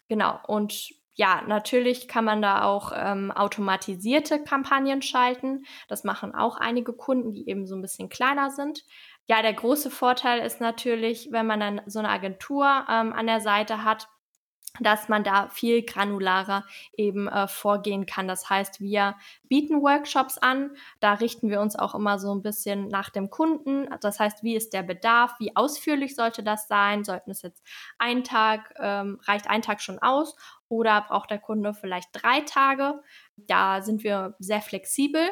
Genau, 0.08 0.38
und 0.46 0.90
ja, 1.14 1.42
natürlich 1.46 2.06
kann 2.06 2.24
man 2.24 2.42
da 2.42 2.62
auch 2.62 2.92
ähm, 2.94 3.30
automatisierte 3.30 4.42
Kampagnen 4.42 5.02
schalten. 5.02 5.64
Das 5.88 6.04
machen 6.04 6.34
auch 6.34 6.56
einige 6.56 6.92
Kunden, 6.92 7.32
die 7.32 7.48
eben 7.48 7.66
so 7.66 7.74
ein 7.74 7.82
bisschen 7.82 8.08
kleiner 8.08 8.50
sind. 8.50 8.84
Ja, 9.26 9.42
der 9.42 9.52
große 9.52 9.90
Vorteil 9.90 10.40
ist 10.40 10.60
natürlich, 10.60 11.28
wenn 11.32 11.46
man 11.46 11.60
dann 11.60 11.80
so 11.86 11.98
eine 11.98 12.08
Agentur 12.08 12.64
ähm, 12.88 13.12
an 13.12 13.26
der 13.26 13.40
Seite 13.40 13.84
hat, 13.84 14.08
dass 14.80 15.08
man 15.08 15.24
da 15.24 15.48
viel 15.48 15.82
granularer 15.82 16.64
eben 16.96 17.28
äh, 17.28 17.48
vorgehen 17.48 18.06
kann. 18.06 18.28
Das 18.28 18.48
heißt, 18.48 18.80
wir 18.80 19.16
bieten 19.48 19.82
Workshops 19.82 20.38
an, 20.38 20.70
da 21.00 21.14
richten 21.14 21.50
wir 21.50 21.60
uns 21.60 21.76
auch 21.76 21.94
immer 21.94 22.18
so 22.18 22.34
ein 22.34 22.42
bisschen 22.42 22.88
nach 22.88 23.10
dem 23.10 23.30
Kunden. 23.30 23.88
Das 24.00 24.20
heißt, 24.20 24.42
wie 24.42 24.56
ist 24.56 24.72
der 24.72 24.82
Bedarf, 24.82 25.34
wie 25.38 25.56
ausführlich 25.56 26.14
sollte 26.14 26.42
das 26.42 26.68
sein? 26.68 27.04
Sollten 27.04 27.30
es 27.30 27.42
jetzt 27.42 27.62
ein 27.98 28.24
Tag, 28.24 28.74
ähm, 28.78 29.20
reicht 29.24 29.48
ein 29.48 29.62
Tag 29.62 29.80
schon 29.80 29.98
aus 29.98 30.36
oder 30.68 31.00
braucht 31.02 31.30
der 31.30 31.38
Kunde 31.38 31.74
vielleicht 31.74 32.10
drei 32.12 32.40
Tage? 32.42 33.00
Da 33.36 33.80
sind 33.82 34.04
wir 34.04 34.34
sehr 34.38 34.60
flexibel. 34.60 35.26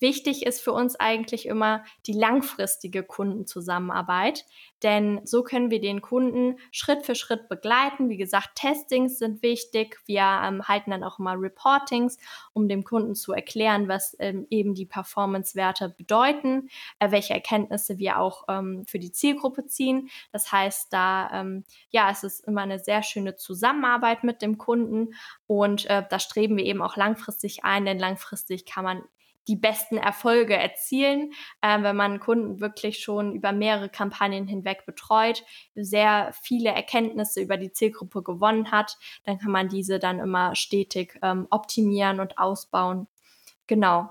Wichtig 0.00 0.46
ist 0.46 0.60
für 0.60 0.72
uns 0.72 0.96
eigentlich 0.96 1.46
immer 1.46 1.84
die 2.06 2.12
langfristige 2.12 3.02
Kundenzusammenarbeit, 3.02 4.44
denn 4.82 5.20
so 5.24 5.42
können 5.42 5.70
wir 5.70 5.80
den 5.80 6.00
Kunden 6.00 6.58
Schritt 6.70 7.04
für 7.04 7.14
Schritt 7.14 7.48
begleiten. 7.48 8.08
Wie 8.08 8.16
gesagt, 8.16 8.50
Testings 8.54 9.18
sind 9.18 9.42
wichtig. 9.42 9.98
Wir 10.06 10.40
ähm, 10.44 10.62
halten 10.68 10.92
dann 10.92 11.02
auch 11.02 11.18
immer 11.18 11.34
Reportings, 11.34 12.18
um 12.52 12.68
dem 12.68 12.84
Kunden 12.84 13.14
zu 13.14 13.32
erklären, 13.32 13.88
was 13.88 14.16
ähm, 14.20 14.46
eben 14.50 14.74
die 14.74 14.86
Performance-Werte 14.86 15.94
bedeuten, 15.96 16.68
äh, 17.00 17.10
welche 17.10 17.34
Erkenntnisse 17.34 17.98
wir 17.98 18.18
auch 18.18 18.44
ähm, 18.48 18.84
für 18.86 18.98
die 18.98 19.12
Zielgruppe 19.12 19.66
ziehen. 19.66 20.08
Das 20.32 20.52
heißt, 20.52 20.92
da 20.92 21.30
ähm, 21.32 21.64
ja, 21.90 22.10
es 22.10 22.22
ist 22.22 22.46
immer 22.46 22.62
eine 22.62 22.78
sehr 22.78 23.02
schöne 23.02 23.36
Zusammenarbeit 23.36 24.22
mit 24.24 24.42
dem 24.42 24.58
Kunden 24.58 25.14
und 25.46 25.86
äh, 25.86 26.04
da 26.08 26.18
streben 26.18 26.56
wir 26.56 26.64
eben 26.64 26.82
auch 26.82 26.96
langfristig 26.96 27.64
ein, 27.64 27.84
denn 27.84 27.98
langfristig 27.98 28.64
kann 28.64 28.84
man 28.84 29.02
die 29.48 29.56
besten 29.56 29.96
Erfolge 29.96 30.54
erzielen, 30.54 31.32
äh, 31.62 31.82
wenn 31.82 31.96
man 31.96 32.20
Kunden 32.20 32.60
wirklich 32.60 33.00
schon 33.00 33.34
über 33.34 33.52
mehrere 33.52 33.88
Kampagnen 33.88 34.46
hinweg 34.46 34.84
betreut, 34.86 35.42
sehr 35.74 36.32
viele 36.42 36.70
Erkenntnisse 36.70 37.40
über 37.40 37.56
die 37.56 37.72
Zielgruppe 37.72 38.22
gewonnen 38.22 38.70
hat, 38.70 38.98
dann 39.24 39.38
kann 39.38 39.50
man 39.50 39.68
diese 39.68 39.98
dann 39.98 40.20
immer 40.20 40.54
stetig 40.54 41.18
ähm, 41.22 41.46
optimieren 41.50 42.20
und 42.20 42.38
ausbauen. 42.38 43.08
Genau. 43.66 44.10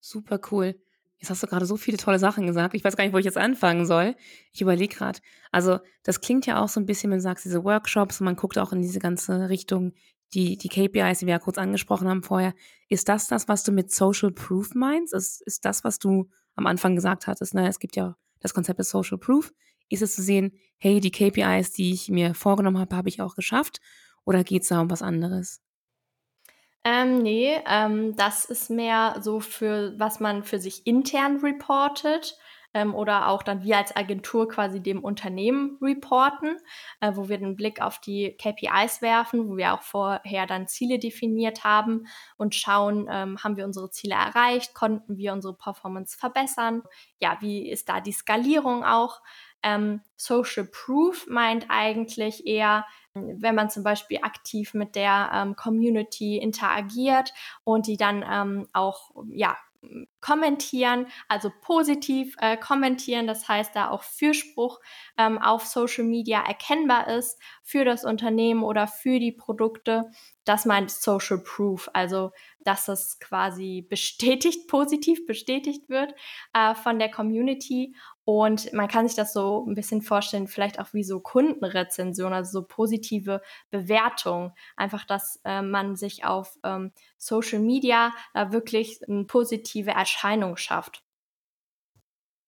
Super 0.00 0.40
cool. 0.50 0.74
Jetzt 1.18 1.30
hast 1.30 1.42
du 1.42 1.46
gerade 1.46 1.66
so 1.66 1.76
viele 1.76 1.96
tolle 1.96 2.18
Sachen 2.18 2.46
gesagt. 2.46 2.74
Ich 2.74 2.84
weiß 2.84 2.96
gar 2.96 3.04
nicht, 3.04 3.14
wo 3.14 3.18
ich 3.18 3.24
jetzt 3.24 3.38
anfangen 3.38 3.86
soll. 3.86 4.14
Ich 4.52 4.60
überlege 4.60 4.94
gerade. 4.94 5.18
Also, 5.50 5.78
das 6.02 6.20
klingt 6.20 6.46
ja 6.46 6.62
auch 6.62 6.68
so 6.68 6.78
ein 6.78 6.86
bisschen, 6.86 7.10
wenn 7.10 7.18
du 7.18 7.22
sagst, 7.22 7.44
diese 7.44 7.64
Workshops 7.64 8.20
und 8.20 8.26
man 8.26 8.36
guckt 8.36 8.58
auch 8.58 8.72
in 8.72 8.82
diese 8.82 8.98
ganze 8.98 9.48
Richtung, 9.48 9.94
die, 10.34 10.56
die 10.56 10.68
KPIs, 10.68 11.20
die 11.20 11.26
wir 11.26 11.34
ja 11.34 11.38
kurz 11.38 11.58
angesprochen 11.58 12.08
haben 12.08 12.22
vorher, 12.22 12.54
ist 12.88 13.08
das 13.08 13.28
das, 13.28 13.48
was 13.48 13.64
du 13.64 13.72
mit 13.72 13.92
Social 13.92 14.30
Proof 14.30 14.74
meinst? 14.74 15.14
Ist, 15.14 15.42
ist 15.42 15.64
das, 15.64 15.84
was 15.84 15.98
du 15.98 16.28
am 16.54 16.66
Anfang 16.66 16.94
gesagt 16.94 17.26
hattest? 17.26 17.54
Ne? 17.54 17.68
Es 17.68 17.78
gibt 17.78 17.96
ja 17.96 18.16
das 18.40 18.54
Konzept 18.54 18.78
des 18.78 18.90
Social 18.90 19.18
Proof. 19.18 19.52
Ist 19.88 20.02
es 20.02 20.14
zu 20.14 20.22
sehen, 20.22 20.52
hey, 20.78 21.00
die 21.00 21.10
KPIs, 21.10 21.72
die 21.72 21.92
ich 21.92 22.08
mir 22.08 22.34
vorgenommen 22.34 22.78
habe, 22.78 22.96
habe 22.96 23.08
ich 23.08 23.20
auch 23.20 23.34
geschafft? 23.34 23.80
Oder 24.24 24.42
geht 24.42 24.62
es 24.62 24.68
da 24.68 24.80
um 24.80 24.90
was 24.90 25.02
anderes? 25.02 25.62
Ähm, 26.84 27.18
nee, 27.18 27.56
ähm, 27.68 28.14
das 28.16 28.44
ist 28.44 28.70
mehr 28.70 29.16
so 29.20 29.40
für, 29.40 29.94
was 29.98 30.20
man 30.20 30.44
für 30.44 30.58
sich 30.58 30.86
intern 30.86 31.38
reportet 31.38 32.36
ähm, 32.76 32.94
oder 32.94 33.28
auch 33.28 33.42
dann 33.42 33.62
wir 33.62 33.78
als 33.78 33.96
Agentur 33.96 34.48
quasi 34.48 34.82
dem 34.82 35.02
Unternehmen 35.02 35.78
reporten, 35.80 36.58
äh, 37.00 37.12
wo 37.14 37.30
wir 37.30 37.38
den 37.38 37.56
Blick 37.56 37.80
auf 37.80 37.98
die 37.98 38.36
KPIs 38.36 39.00
werfen, 39.00 39.48
wo 39.48 39.56
wir 39.56 39.72
auch 39.72 39.80
vorher 39.80 40.46
dann 40.46 40.68
Ziele 40.68 40.98
definiert 40.98 41.64
haben 41.64 42.06
und 42.36 42.54
schauen, 42.54 43.08
ähm, 43.10 43.42
haben 43.42 43.56
wir 43.56 43.64
unsere 43.64 43.90
Ziele 43.90 44.14
erreicht, 44.14 44.74
konnten 44.74 45.16
wir 45.16 45.32
unsere 45.32 45.56
Performance 45.56 46.18
verbessern, 46.18 46.82
ja, 47.18 47.38
wie 47.40 47.66
ist 47.70 47.88
da 47.88 48.02
die 48.02 48.12
Skalierung 48.12 48.84
auch. 48.84 49.22
Ähm, 49.62 50.02
Social 50.16 50.66
Proof 50.70 51.26
meint 51.30 51.66
eigentlich 51.70 52.46
eher, 52.46 52.84
wenn 53.14 53.54
man 53.54 53.70
zum 53.70 53.84
Beispiel 53.84 54.18
aktiv 54.20 54.74
mit 54.74 54.94
der 54.96 55.30
ähm, 55.32 55.56
Community 55.56 56.36
interagiert 56.36 57.32
und 57.64 57.86
die 57.86 57.96
dann 57.96 58.22
ähm, 58.30 58.68
auch 58.74 59.12
ja 59.30 59.56
kommentieren, 60.20 61.06
also 61.28 61.50
positiv 61.62 62.34
äh, 62.40 62.56
kommentieren, 62.56 63.26
das 63.26 63.48
heißt, 63.48 63.74
da 63.74 63.90
auch 63.90 64.02
Fürspruch 64.02 64.80
ähm, 65.18 65.38
auf 65.38 65.64
Social 65.66 66.04
Media 66.04 66.44
erkennbar 66.46 67.08
ist 67.08 67.40
für 67.66 67.84
das 67.84 68.04
Unternehmen 68.04 68.62
oder 68.62 68.86
für 68.86 69.18
die 69.18 69.32
Produkte. 69.32 70.08
Das 70.44 70.66
meint 70.66 70.88
Social 70.88 71.38
Proof, 71.38 71.90
also 71.92 72.30
dass 72.60 72.86
es 72.86 73.18
quasi 73.18 73.84
bestätigt, 73.90 74.68
positiv 74.68 75.26
bestätigt 75.26 75.88
wird 75.88 76.14
äh, 76.54 76.76
von 76.76 77.00
der 77.00 77.10
Community 77.10 77.96
und 78.24 78.72
man 78.72 78.86
kann 78.86 79.08
sich 79.08 79.16
das 79.16 79.32
so 79.32 79.66
ein 79.66 79.74
bisschen 79.74 80.00
vorstellen, 80.00 80.46
vielleicht 80.46 80.78
auch 80.78 80.92
wie 80.92 81.02
so 81.02 81.18
Kundenrezension, 81.18 82.32
also 82.32 82.60
so 82.60 82.66
positive 82.66 83.40
Bewertung. 83.70 84.52
Einfach, 84.76 85.04
dass 85.04 85.40
äh, 85.44 85.62
man 85.62 85.96
sich 85.96 86.24
auf 86.24 86.56
ähm, 86.62 86.92
Social 87.18 87.60
Media 87.60 88.12
da 88.32 88.52
wirklich 88.52 89.00
eine 89.08 89.24
positive 89.24 89.90
Erscheinung 89.90 90.56
schafft. 90.56 91.04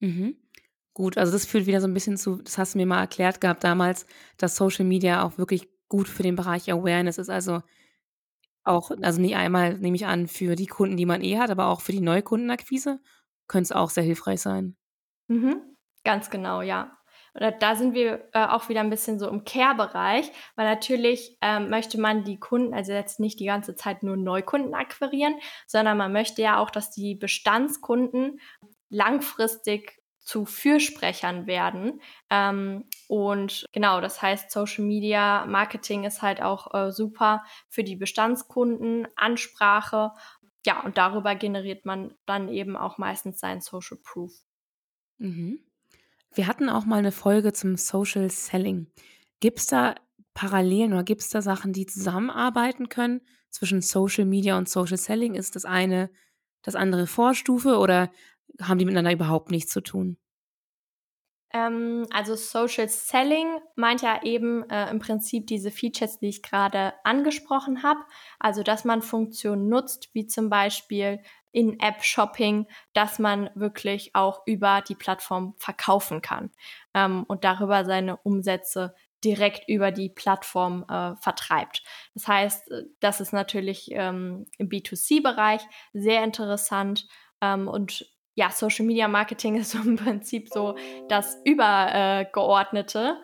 Mhm. 0.00 0.36
Gut, 0.98 1.16
also 1.16 1.32
das 1.32 1.46
führt 1.46 1.66
wieder 1.66 1.80
so 1.80 1.86
ein 1.86 1.94
bisschen 1.94 2.16
zu, 2.16 2.42
das 2.42 2.58
hast 2.58 2.74
du 2.74 2.78
mir 2.78 2.86
mal 2.86 2.98
erklärt 2.98 3.40
gehabt 3.40 3.62
damals, 3.62 4.04
dass 4.36 4.56
Social 4.56 4.84
Media 4.84 5.22
auch 5.22 5.38
wirklich 5.38 5.68
gut 5.88 6.08
für 6.08 6.24
den 6.24 6.34
Bereich 6.34 6.72
Awareness 6.72 7.18
ist. 7.18 7.30
Also 7.30 7.62
auch, 8.64 8.90
also 9.00 9.20
nicht 9.20 9.36
einmal, 9.36 9.78
nehme 9.78 9.94
ich 9.94 10.06
an, 10.06 10.26
für 10.26 10.56
die 10.56 10.66
Kunden, 10.66 10.96
die 10.96 11.06
man 11.06 11.22
eh 11.22 11.38
hat, 11.38 11.50
aber 11.50 11.66
auch 11.66 11.82
für 11.82 11.92
die 11.92 12.00
Neukundenakquise 12.00 12.98
könnte 13.46 13.62
es 13.62 13.70
auch 13.70 13.90
sehr 13.90 14.02
hilfreich 14.02 14.40
sein. 14.40 14.76
Mhm. 15.28 15.60
Ganz 16.02 16.30
genau, 16.30 16.62
ja. 16.62 16.98
Oder 17.32 17.52
da 17.52 17.76
sind 17.76 17.94
wir 17.94 18.28
äh, 18.32 18.46
auch 18.46 18.68
wieder 18.68 18.80
ein 18.80 18.90
bisschen 18.90 19.20
so 19.20 19.28
im 19.28 19.44
Care-Bereich, 19.44 20.32
weil 20.56 20.66
natürlich 20.66 21.38
ähm, 21.42 21.70
möchte 21.70 22.00
man 22.00 22.24
die 22.24 22.40
Kunden, 22.40 22.74
also 22.74 22.90
jetzt 22.90 23.20
nicht 23.20 23.38
die 23.38 23.46
ganze 23.46 23.76
Zeit 23.76 24.02
nur 24.02 24.16
Neukunden 24.16 24.74
akquirieren, 24.74 25.36
sondern 25.68 25.96
man 25.96 26.12
möchte 26.12 26.42
ja 26.42 26.58
auch, 26.58 26.70
dass 26.70 26.90
die 26.90 27.14
Bestandskunden 27.14 28.40
langfristig 28.90 29.97
zu 30.28 30.44
Fürsprechern 30.44 31.46
werden. 31.46 32.02
Ähm, 32.28 32.84
und 33.08 33.64
genau, 33.72 34.02
das 34.02 34.20
heißt, 34.20 34.50
Social 34.50 34.84
Media 34.84 35.46
Marketing 35.46 36.04
ist 36.04 36.20
halt 36.20 36.42
auch 36.42 36.74
äh, 36.74 36.92
super 36.92 37.42
für 37.70 37.82
die 37.82 37.96
Bestandskunden, 37.96 39.08
Ansprache. 39.16 40.12
Ja, 40.66 40.82
und 40.82 40.98
darüber 40.98 41.34
generiert 41.34 41.86
man 41.86 42.12
dann 42.26 42.50
eben 42.50 42.76
auch 42.76 42.98
meistens 42.98 43.40
seinen 43.40 43.62
Social 43.62 43.96
Proof. 44.04 44.34
Mhm. 45.16 45.60
Wir 46.34 46.46
hatten 46.46 46.68
auch 46.68 46.84
mal 46.84 46.98
eine 46.98 47.12
Folge 47.12 47.54
zum 47.54 47.76
Social 47.76 48.30
Selling. 48.30 48.92
Gibt 49.40 49.60
es 49.60 49.66
da 49.66 49.94
Parallelen 50.34 50.92
oder 50.92 51.04
gibt 51.04 51.22
es 51.22 51.30
da 51.30 51.40
Sachen, 51.40 51.72
die 51.72 51.86
zusammenarbeiten 51.86 52.90
können 52.90 53.22
zwischen 53.48 53.80
Social 53.80 54.26
Media 54.26 54.58
und 54.58 54.68
Social 54.68 54.98
Selling? 54.98 55.34
Ist 55.34 55.56
das 55.56 55.64
eine 55.64 56.10
das 56.60 56.74
andere 56.74 57.06
Vorstufe 57.06 57.78
oder 57.78 58.10
haben 58.60 58.78
die 58.78 58.84
miteinander 58.84 59.12
überhaupt 59.12 59.50
nichts 59.50 59.72
zu 59.72 59.80
tun? 59.80 60.18
Ähm, 61.52 62.06
also 62.10 62.34
Social 62.34 62.88
Selling 62.88 63.58
meint 63.74 64.02
ja 64.02 64.22
eben 64.22 64.68
äh, 64.68 64.90
im 64.90 64.98
Prinzip 64.98 65.46
diese 65.46 65.70
Features, 65.70 66.18
die 66.18 66.28
ich 66.28 66.42
gerade 66.42 66.92
angesprochen 67.04 67.82
habe. 67.82 68.00
Also, 68.38 68.62
dass 68.62 68.84
man 68.84 69.00
Funktionen 69.00 69.68
nutzt, 69.68 70.10
wie 70.12 70.26
zum 70.26 70.50
Beispiel 70.50 71.20
in-App-Shopping, 71.52 72.66
dass 72.92 73.18
man 73.18 73.50
wirklich 73.54 74.14
auch 74.14 74.42
über 74.46 74.82
die 74.86 74.94
Plattform 74.94 75.54
verkaufen 75.56 76.20
kann 76.20 76.50
ähm, 76.94 77.24
und 77.26 77.44
darüber 77.44 77.84
seine 77.84 78.18
Umsätze 78.18 78.94
direkt 79.24 79.68
über 79.68 79.90
die 79.90 80.10
Plattform 80.10 80.84
äh, 80.88 81.16
vertreibt. 81.16 81.82
Das 82.14 82.28
heißt, 82.28 82.70
äh, 82.70 82.84
das 83.00 83.20
ist 83.20 83.32
natürlich 83.32 83.88
ähm, 83.92 84.44
im 84.58 84.68
B2C-Bereich 84.68 85.62
sehr 85.92 86.22
interessant 86.22 87.08
ähm, 87.40 87.68
und 87.68 88.06
ja, 88.38 88.52
Social 88.52 88.86
Media 88.86 89.08
Marketing 89.08 89.56
ist 89.60 89.72
so 89.72 89.78
im 89.78 89.96
Prinzip 89.96 90.48
so 90.48 90.76
das 91.08 91.36
übergeordnete. 91.44 93.20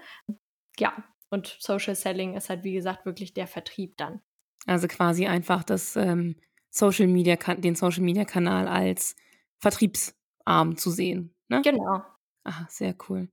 Ja, 0.79 0.93
und 1.31 1.57
Social 1.61 1.95
Selling 1.95 2.35
ist 2.35 2.51
halt 2.51 2.65
wie 2.65 2.73
gesagt 2.73 3.07
wirklich 3.07 3.33
der 3.33 3.47
Vertrieb 3.47 3.97
dann. 3.97 4.21
Also 4.67 4.89
quasi 4.89 5.27
einfach 5.27 5.63
das 5.63 5.95
ähm, 5.95 6.37
Social 6.71 7.07
Media, 7.07 7.37
den 7.37 7.77
Social 7.77 8.03
Media 8.03 8.25
Kanal 8.25 8.67
als 8.67 9.15
Vertriebsarm 9.59 10.77
zu 10.77 10.91
sehen. 10.91 11.33
Ne? 11.49 11.63
Genau. 11.63 12.03
Aha, 12.43 12.67
sehr 12.69 12.97
cool. 13.09 13.29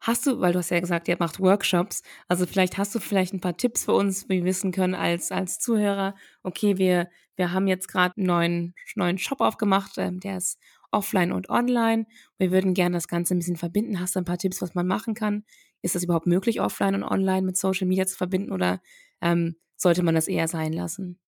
Hast 0.00 0.26
du, 0.26 0.40
weil 0.40 0.52
du 0.52 0.58
hast 0.58 0.70
ja 0.70 0.80
gesagt, 0.80 1.06
ihr 1.06 1.16
macht 1.20 1.38
Workshops, 1.38 2.02
also 2.26 2.44
vielleicht 2.44 2.76
hast 2.76 2.92
du 2.92 2.98
vielleicht 2.98 3.32
ein 3.32 3.40
paar 3.40 3.56
Tipps 3.56 3.84
für 3.84 3.92
uns, 3.92 4.28
wie 4.28 4.38
wir 4.38 4.44
wissen 4.44 4.72
können 4.72 4.96
als, 4.96 5.30
als 5.30 5.60
Zuhörer, 5.60 6.16
okay, 6.42 6.76
wir, 6.76 7.08
wir 7.36 7.52
haben 7.52 7.68
jetzt 7.68 7.86
gerade 7.86 8.16
einen 8.16 8.26
neuen, 8.26 8.74
neuen 8.96 9.18
Shop 9.18 9.40
aufgemacht, 9.40 9.98
ähm, 9.98 10.18
der 10.18 10.38
ist 10.38 10.58
offline 10.92 11.32
und 11.32 11.48
online. 11.48 12.06
Wir 12.38 12.50
würden 12.50 12.74
gerne 12.74 12.96
das 12.96 13.08
Ganze 13.08 13.34
ein 13.34 13.38
bisschen 13.38 13.56
verbinden. 13.56 14.00
Hast 14.00 14.14
du 14.14 14.20
ein 14.20 14.24
paar 14.24 14.38
Tipps, 14.38 14.62
was 14.62 14.74
man 14.74 14.86
machen 14.86 15.14
kann? 15.14 15.44
Ist 15.82 15.94
das 15.94 16.04
überhaupt 16.04 16.26
möglich, 16.26 16.60
offline 16.60 16.94
und 16.94 17.02
online 17.04 17.42
mit 17.42 17.56
Social 17.56 17.86
Media 17.86 18.06
zu 18.06 18.16
verbinden 18.16 18.52
oder 18.52 18.80
ähm, 19.20 19.56
sollte 19.76 20.02
man 20.02 20.14
das 20.14 20.28
eher 20.28 20.48
sein 20.48 20.72
lassen? 20.72 21.18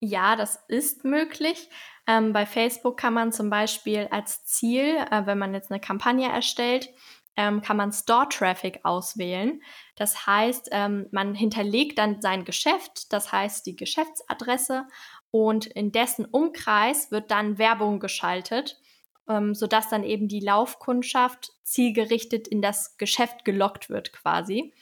Ja, 0.00 0.36
das 0.36 0.58
ist 0.68 1.04
möglich. 1.04 1.70
Ähm, 2.06 2.32
bei 2.32 2.44
Facebook 2.44 2.98
kann 2.98 3.14
man 3.14 3.32
zum 3.32 3.48
Beispiel 3.48 4.08
als 4.10 4.44
Ziel, 4.44 4.96
äh, 5.10 5.26
wenn 5.26 5.38
man 5.38 5.54
jetzt 5.54 5.70
eine 5.70 5.80
Kampagne 5.80 6.28
erstellt, 6.28 6.90
ähm, 7.36 7.62
kann 7.62 7.76
man 7.76 7.92
Store-Traffic 7.92 8.80
auswählen. 8.84 9.62
Das 9.96 10.26
heißt, 10.26 10.68
ähm, 10.72 11.06
man 11.12 11.34
hinterlegt 11.34 11.98
dann 11.98 12.20
sein 12.20 12.44
Geschäft, 12.44 13.12
das 13.12 13.32
heißt 13.32 13.66
die 13.66 13.76
Geschäftsadresse 13.76 14.86
und 15.30 15.66
in 15.66 15.92
dessen 15.92 16.24
Umkreis 16.24 17.10
wird 17.10 17.30
dann 17.30 17.58
Werbung 17.58 18.00
geschaltet, 18.00 18.80
ähm, 19.28 19.54
sodass 19.54 19.88
dann 19.88 20.04
eben 20.04 20.28
die 20.28 20.40
Laufkundschaft 20.40 21.52
zielgerichtet 21.62 22.48
in 22.48 22.62
das 22.62 22.96
Geschäft 22.96 23.44
gelockt 23.44 23.90
wird 23.90 24.12
quasi. 24.12 24.72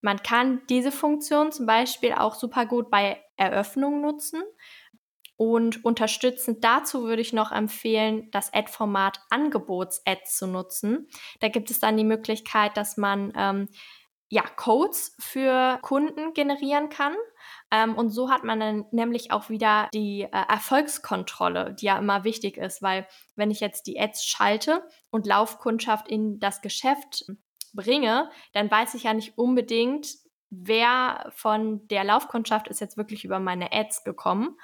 Man 0.00 0.22
kann 0.22 0.62
diese 0.68 0.92
Funktion 0.92 1.52
zum 1.52 1.66
Beispiel 1.66 2.12
auch 2.12 2.34
super 2.34 2.66
gut 2.66 2.90
bei 2.90 3.22
Eröffnung 3.36 4.00
nutzen. 4.00 4.42
Und 5.38 5.84
unterstützend 5.84 6.64
dazu 6.64 7.04
würde 7.04 7.20
ich 7.20 7.34
noch 7.34 7.52
empfehlen, 7.52 8.30
das 8.30 8.54
Ad-Format 8.54 9.20
Angebots-Ads 9.28 10.38
zu 10.38 10.46
nutzen. 10.46 11.08
Da 11.40 11.48
gibt 11.48 11.70
es 11.70 11.78
dann 11.78 11.98
die 11.98 12.04
Möglichkeit, 12.04 12.76
dass 12.78 12.96
man 12.96 13.34
ähm, 13.36 13.68
ja, 14.28 14.42
Codes 14.42 15.14
für 15.18 15.78
Kunden 15.82 16.32
generieren 16.32 16.88
kann. 16.88 17.14
Ähm, 17.70 17.96
und 17.96 18.10
so 18.10 18.30
hat 18.30 18.44
man 18.44 18.60
dann 18.60 18.84
nämlich 18.92 19.32
auch 19.32 19.48
wieder 19.48 19.88
die 19.92 20.22
äh, 20.22 20.28
Erfolgskontrolle, 20.30 21.74
die 21.74 21.86
ja 21.86 21.98
immer 21.98 22.24
wichtig 22.24 22.56
ist, 22.56 22.80
weil 22.80 23.06
wenn 23.34 23.50
ich 23.50 23.60
jetzt 23.60 23.86
die 23.86 23.98
Ads 23.98 24.24
schalte 24.24 24.86
und 25.10 25.26
Laufkundschaft 25.26 26.08
in 26.08 26.38
das 26.38 26.60
Geschäft 26.60 27.24
bringe, 27.74 28.30
dann 28.52 28.70
weiß 28.70 28.94
ich 28.94 29.04
ja 29.04 29.14
nicht 29.14 29.36
unbedingt, 29.36 30.08
wer 30.50 31.30
von 31.34 31.86
der 31.88 32.04
Laufkundschaft 32.04 32.68
ist 32.68 32.80
jetzt 32.80 32.96
wirklich 32.96 33.24
über 33.24 33.40
meine 33.40 33.72
Ads 33.72 34.04
gekommen. 34.04 34.56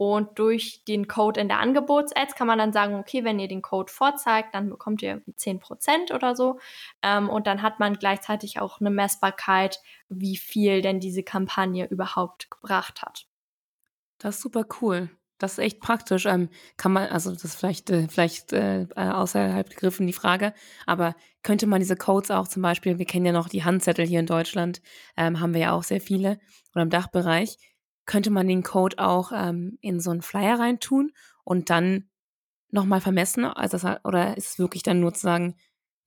Und 0.00 0.38
durch 0.38 0.82
den 0.86 1.08
Code 1.08 1.38
in 1.38 1.48
der 1.48 1.58
Angebots-Ads 1.58 2.34
kann 2.34 2.46
man 2.46 2.58
dann 2.58 2.72
sagen, 2.72 2.94
okay, 2.94 3.22
wenn 3.22 3.38
ihr 3.38 3.48
den 3.48 3.60
Code 3.60 3.92
vorzeigt, 3.92 4.54
dann 4.54 4.70
bekommt 4.70 5.02
ihr 5.02 5.20
10% 5.36 6.14
oder 6.14 6.34
so. 6.34 6.58
Ähm, 7.02 7.28
und 7.28 7.46
dann 7.46 7.60
hat 7.60 7.80
man 7.80 7.98
gleichzeitig 7.98 8.62
auch 8.62 8.80
eine 8.80 8.88
Messbarkeit, 8.88 9.78
wie 10.08 10.38
viel 10.38 10.80
denn 10.80 11.00
diese 11.00 11.22
Kampagne 11.22 11.86
überhaupt 11.86 12.50
gebracht 12.50 13.02
hat. 13.02 13.26
Das 14.16 14.36
ist 14.36 14.40
super 14.40 14.64
cool. 14.80 15.10
Das 15.36 15.52
ist 15.52 15.58
echt 15.58 15.80
praktisch. 15.80 16.24
Ähm, 16.24 16.48
kann 16.78 16.92
man, 16.92 17.08
also 17.08 17.34
das 17.34 17.54
vielleicht, 17.54 17.90
äh, 17.90 18.08
vielleicht 18.08 18.54
äh, 18.54 18.86
außerhalb 18.96 19.68
gegriffen 19.68 20.06
die 20.06 20.14
Frage, 20.14 20.54
aber 20.86 21.14
könnte 21.42 21.66
man 21.66 21.80
diese 21.80 21.96
Codes 21.96 22.30
auch 22.30 22.48
zum 22.48 22.62
Beispiel, 22.62 22.98
wir 22.98 23.04
kennen 23.04 23.26
ja 23.26 23.32
noch 23.32 23.50
die 23.50 23.64
Handzettel 23.64 24.06
hier 24.06 24.20
in 24.20 24.26
Deutschland, 24.26 24.80
ähm, 25.18 25.40
haben 25.40 25.52
wir 25.52 25.60
ja 25.60 25.72
auch 25.72 25.82
sehr 25.82 26.00
viele, 26.00 26.40
oder 26.74 26.84
im 26.84 26.90
Dachbereich, 26.90 27.58
könnte 28.10 28.30
man 28.30 28.48
den 28.48 28.64
Code 28.64 28.98
auch 28.98 29.30
ähm, 29.32 29.78
in 29.80 30.00
so 30.00 30.10
einen 30.10 30.20
Flyer 30.20 30.58
reintun 30.58 31.12
und 31.44 31.70
dann 31.70 32.10
nochmal 32.70 33.00
vermessen? 33.00 33.44
Also 33.44 33.78
das, 33.78 34.04
oder 34.04 34.36
ist 34.36 34.48
es 34.48 34.58
wirklich 34.58 34.82
dann 34.82 34.98
nur 34.98 35.14
zu 35.14 35.20
sagen, 35.20 35.56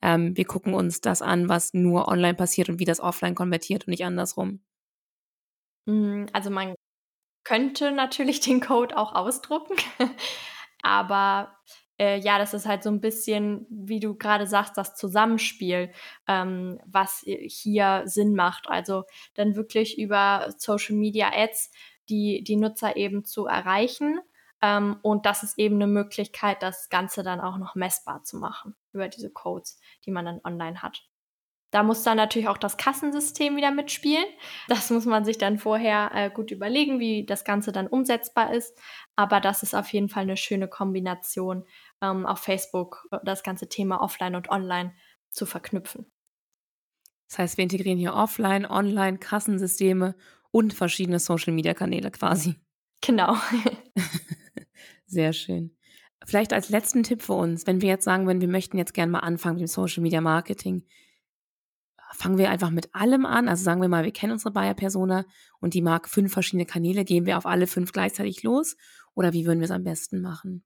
ähm, 0.01 0.35
wir 0.35 0.43
gucken 0.43 0.73
uns 0.73 0.99
das 0.99 1.21
an, 1.21 1.47
was 1.47 1.73
nur 1.73 2.09
online 2.09 2.33
passiert 2.33 2.67
und 2.67 2.79
wie 2.79 2.85
das 2.85 2.99
offline 2.99 3.35
konvertiert 3.35 3.87
und 3.87 3.91
nicht 3.91 4.03
andersrum. 4.03 4.59
Mm, 5.85 6.25
also 6.33 6.49
man 6.49 6.75
könnte 7.45 7.93
natürlich 7.93 8.41
den 8.41 8.59
Code 8.59 8.97
auch 8.97 9.15
ausdrucken, 9.15 9.77
aber 10.83 11.55
äh, 11.97 12.19
ja, 12.19 12.37
das 12.37 12.53
ist 12.53 12.65
halt 12.65 12.83
so 12.83 12.89
ein 12.89 12.99
bisschen, 12.99 13.65
wie 13.69 14.01
du 14.01 14.15
gerade 14.15 14.45
sagst, 14.45 14.77
das 14.77 14.95
Zusammenspiel, 14.95 15.93
ähm, 16.27 16.81
was 16.85 17.23
hier 17.25 18.01
Sinn 18.05 18.35
macht. 18.35 18.67
Also 18.67 19.05
dann 19.35 19.55
wirklich 19.55 19.97
über 19.97 20.53
Social 20.57 20.95
Media 20.95 21.31
Ads 21.33 21.71
die, 22.09 22.43
die 22.43 22.55
Nutzer 22.55 22.95
eben 22.97 23.25
zu 23.25 23.45
erreichen. 23.45 24.19
Ähm, 24.61 24.97
und 25.01 25.25
das 25.25 25.43
ist 25.43 25.57
eben 25.57 25.75
eine 25.75 25.87
Möglichkeit, 25.87 26.63
das 26.63 26.89
Ganze 26.89 27.23
dann 27.23 27.41
auch 27.41 27.57
noch 27.57 27.75
messbar 27.75 28.23
zu 28.23 28.37
machen 28.37 28.75
über 28.93 29.07
diese 29.07 29.29
Codes, 29.29 29.79
die 30.05 30.11
man 30.11 30.25
dann 30.25 30.41
online 30.43 30.81
hat. 30.81 31.03
Da 31.73 31.81
muss 31.81 32.03
dann 32.03 32.17
natürlich 32.17 32.47
auch 32.47 32.59
das 32.59 32.77
Kassensystem 32.77 33.55
wieder 33.55 33.71
mitspielen. 33.71 34.25
Das 34.67 34.91
muss 34.91 35.05
man 35.05 35.25
sich 35.25 35.39
dann 35.39 35.57
vorher 35.57 36.11
äh, 36.13 36.29
gut 36.29 36.51
überlegen, 36.51 36.99
wie 36.99 37.25
das 37.25 37.45
Ganze 37.45 37.71
dann 37.71 37.87
umsetzbar 37.87 38.53
ist. 38.53 38.79
Aber 39.15 39.39
das 39.39 39.63
ist 39.63 39.73
auf 39.73 39.91
jeden 39.91 40.07
Fall 40.07 40.21
eine 40.21 40.37
schöne 40.37 40.67
Kombination, 40.67 41.65
ähm, 41.99 42.27
auf 42.27 42.39
Facebook 42.39 43.07
äh, 43.09 43.17
das 43.23 43.41
ganze 43.41 43.69
Thema 43.69 44.01
offline 44.01 44.35
und 44.35 44.49
online 44.49 44.93
zu 45.31 45.47
verknüpfen. 45.47 46.05
Das 47.27 47.39
heißt, 47.39 47.57
wir 47.57 47.63
integrieren 47.63 47.97
hier 47.97 48.13
offline, 48.13 48.67
online, 48.67 49.17
Kassensysteme 49.17 50.13
und 50.53 50.73
verschiedene 50.73 51.17
Social-Media-Kanäle 51.17 52.11
quasi. 52.11 52.55
Genau. 53.01 53.35
Sehr 55.07 55.33
schön. 55.33 55.75
Vielleicht 56.25 56.53
als 56.53 56.69
letzten 56.69 57.01
Tipp 57.01 57.23
für 57.23 57.33
uns, 57.33 57.65
wenn 57.65 57.81
wir 57.81 57.89
jetzt 57.89 58.05
sagen 58.05 58.27
würden, 58.27 58.39
wir 58.39 58.47
möchten 58.47 58.77
jetzt 58.77 58.93
gerne 58.93 59.11
mal 59.11 59.19
anfangen 59.19 59.55
mit 59.55 59.61
dem 59.63 59.67
Social 59.67 60.03
Media 60.03 60.21
Marketing, 60.21 60.85
fangen 62.13 62.37
wir 62.37 62.51
einfach 62.51 62.69
mit 62.69 62.93
allem 62.93 63.25
an. 63.25 63.49
Also 63.49 63.63
sagen 63.63 63.81
wir 63.81 63.89
mal, 63.89 64.03
wir 64.03 64.13
kennen 64.13 64.33
unsere 64.33 64.51
Buyer-Persona 64.51 65.25
und 65.59 65.73
die 65.73 65.81
mag 65.81 66.07
fünf 66.07 66.31
verschiedene 66.31 66.67
Kanäle. 66.67 67.03
Gehen 67.03 67.25
wir 67.25 67.37
auf 67.37 67.47
alle 67.47 67.65
fünf 67.65 67.91
gleichzeitig 67.91 68.43
los? 68.43 68.77
Oder 69.15 69.33
wie 69.33 69.45
würden 69.47 69.59
wir 69.59 69.65
es 69.65 69.71
am 69.71 69.83
besten 69.83 70.21
machen? 70.21 70.63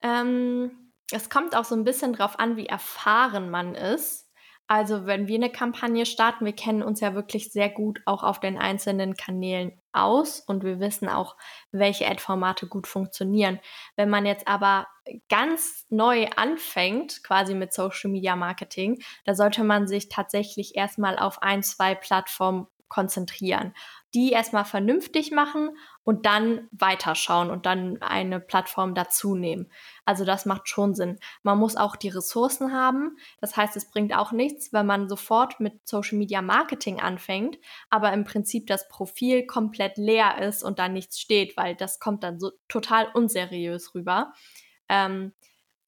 Ähm, 0.00 0.92
es 1.12 1.28
kommt 1.28 1.54
auch 1.54 1.66
so 1.66 1.74
ein 1.74 1.84
bisschen 1.84 2.14
drauf 2.14 2.38
an, 2.38 2.56
wie 2.56 2.66
erfahren 2.66 3.50
man 3.50 3.74
ist. 3.74 4.27
Also 4.68 5.06
wenn 5.06 5.28
wir 5.28 5.36
eine 5.36 5.50
Kampagne 5.50 6.04
starten, 6.04 6.44
wir 6.44 6.52
kennen 6.52 6.82
uns 6.82 7.00
ja 7.00 7.14
wirklich 7.14 7.50
sehr 7.50 7.70
gut 7.70 8.00
auch 8.04 8.22
auf 8.22 8.38
den 8.38 8.58
einzelnen 8.58 9.14
Kanälen 9.14 9.72
aus 9.92 10.40
und 10.40 10.62
wir 10.62 10.78
wissen 10.78 11.08
auch, 11.08 11.36
welche 11.72 12.06
Ad-Formate 12.06 12.66
gut 12.66 12.86
funktionieren. 12.86 13.60
Wenn 13.96 14.10
man 14.10 14.26
jetzt 14.26 14.46
aber 14.46 14.86
ganz 15.30 15.86
neu 15.88 16.26
anfängt, 16.36 17.24
quasi 17.24 17.54
mit 17.54 17.72
Social 17.72 18.10
Media 18.10 18.36
Marketing, 18.36 19.02
da 19.24 19.34
sollte 19.34 19.64
man 19.64 19.88
sich 19.88 20.10
tatsächlich 20.10 20.76
erstmal 20.76 21.18
auf 21.18 21.42
ein, 21.42 21.62
zwei 21.62 21.94
Plattformen 21.94 22.66
konzentrieren 22.88 23.74
die 24.14 24.32
erstmal 24.32 24.64
vernünftig 24.64 25.30
machen 25.30 25.76
und 26.08 26.24
dann 26.24 26.68
weiterschauen 26.70 27.50
und 27.50 27.66
dann 27.66 28.00
eine 28.00 28.40
Plattform 28.40 28.94
dazu 28.94 29.34
nehmen. 29.34 29.70
Also 30.06 30.24
das 30.24 30.46
macht 30.46 30.66
schon 30.66 30.94
Sinn. 30.94 31.18
Man 31.42 31.58
muss 31.58 31.76
auch 31.76 31.96
die 31.96 32.08
Ressourcen 32.08 32.72
haben. 32.72 33.18
Das 33.42 33.58
heißt, 33.58 33.76
es 33.76 33.90
bringt 33.90 34.16
auch 34.16 34.32
nichts, 34.32 34.72
wenn 34.72 34.86
man 34.86 35.10
sofort 35.10 35.60
mit 35.60 35.86
Social 35.86 36.16
Media 36.16 36.40
Marketing 36.40 36.98
anfängt, 36.98 37.58
aber 37.90 38.10
im 38.14 38.24
Prinzip 38.24 38.68
das 38.68 38.88
Profil 38.88 39.44
komplett 39.44 39.98
leer 39.98 40.40
ist 40.40 40.62
und 40.62 40.78
da 40.78 40.88
nichts 40.88 41.20
steht, 41.20 41.58
weil 41.58 41.74
das 41.74 42.00
kommt 42.00 42.24
dann 42.24 42.40
so 42.40 42.52
total 42.68 43.08
unseriös 43.12 43.94
rüber. 43.94 44.32
Ähm, 44.88 45.34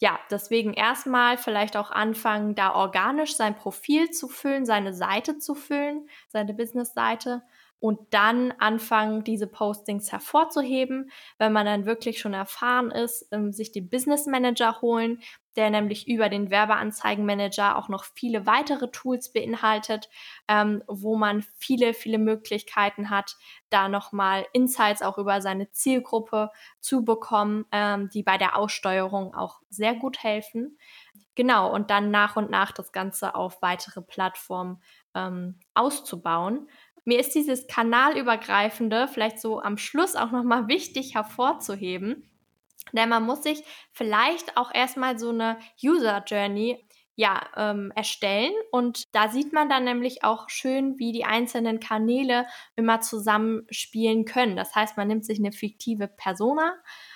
ja, 0.03 0.21
deswegen 0.31 0.75
erstmal 0.75 1.39
vielleicht 1.39 1.79
auch 1.79 1.91
anfangen, 1.91 2.55
da 2.55 2.75
organisch 2.75 3.37
sein 3.37 3.57
Profil 3.57 4.11
zu 4.11 4.29
füllen, 4.29 4.67
seine 4.67 4.93
Seite 4.93 5.39
zu 5.39 5.55
füllen, 5.55 6.11
seine 6.29 6.53
Business-Seite 6.53 7.41
und 7.81 7.99
dann 8.11 8.53
anfangen, 8.59 9.25
diese 9.25 9.47
Postings 9.47 10.13
hervorzuheben, 10.13 11.11
wenn 11.39 11.53
man 11.53 11.67
dann 11.67 11.87
wirklich 11.87 12.21
schon 12.21 12.35
erfahren 12.35 12.91
ist, 12.91 13.27
ähm, 13.33 13.53
sich 13.53 13.73
den 13.73 13.89
Business 13.89 14.27
Manager 14.27 14.81
holen, 14.83 15.21
der 15.57 15.71
nämlich 15.71 16.07
über 16.07 16.29
den 16.29 16.51
Werbeanzeigenmanager 16.51 17.77
auch 17.77 17.89
noch 17.89 18.05
viele 18.05 18.47
weitere 18.47 18.91
Tools 18.91 19.33
beinhaltet, 19.33 20.09
ähm, 20.47 20.83
wo 20.87 21.17
man 21.17 21.43
viele, 21.59 21.93
viele 21.95 22.19
Möglichkeiten 22.19 23.11
hat, 23.11 23.37
da 23.69 23.89
nochmal 23.89 24.47
Insights 24.53 25.03
auch 25.03 25.19
über 25.19 25.41
seine 25.41 25.71
Zielgruppe 25.73 26.51
zu 26.81 27.05
bekommen, 27.05 27.65
ähm, 27.73 28.11
die 28.11 28.23
bei 28.23 28.39
der 28.39 28.57
Aussteuerung 28.57 29.35
auch 29.35 29.61
sehr 29.71 29.95
gut 29.95 30.23
helfen. 30.23 30.79
Genau, 31.37 31.73
und 31.73 31.91
dann 31.91 32.11
nach 32.11 32.37
und 32.37 32.51
nach 32.51 32.73
das 32.73 32.93
Ganze 32.93 33.35
auf 33.35 33.63
weitere 33.63 34.03
Plattformen 34.03 34.83
ähm, 35.15 35.59
auszubauen. 35.75 36.69
Mir 37.05 37.19
ist 37.21 37.35
dieses 37.35 37.67
kanalübergreifende 37.67 39.09
vielleicht 39.09 39.41
so 39.41 39.61
am 39.61 39.79
Schluss 39.79 40.17
auch 40.17 40.31
nochmal 40.31 40.69
wichtig 40.69 41.15
hervorzuheben, 41.15 42.31
denn 42.93 43.09
man 43.09 43.25
muss 43.25 43.43
sich 43.43 43.63
vielleicht 43.93 44.57
auch 44.57 44.73
erstmal 44.75 45.19
so 45.19 45.31
eine 45.31 45.59
User 45.83 46.23
Journey 46.27 46.85
ja, 47.21 47.47
ähm, 47.55 47.93
erstellen. 47.95 48.55
Und 48.73 49.15
da 49.15 49.29
sieht 49.29 49.53
man 49.53 49.69
dann 49.69 49.85
nämlich 49.85 50.25
auch 50.25 50.49
schön, 50.49 50.99
wie 50.99 51.13
die 51.13 51.27
einzelnen 51.27 51.79
Kanäle 51.79 52.47
immer 52.77 53.03
zusammenspielen 53.03 54.25
können. 54.25 54.57
Das 54.57 54.75
heißt, 54.75 54.97
man 54.97 55.09
nimmt 55.09 55.27
sich 55.27 55.39
eine 55.39 55.53
fiktive 55.53 56.09
Persona 56.09 56.73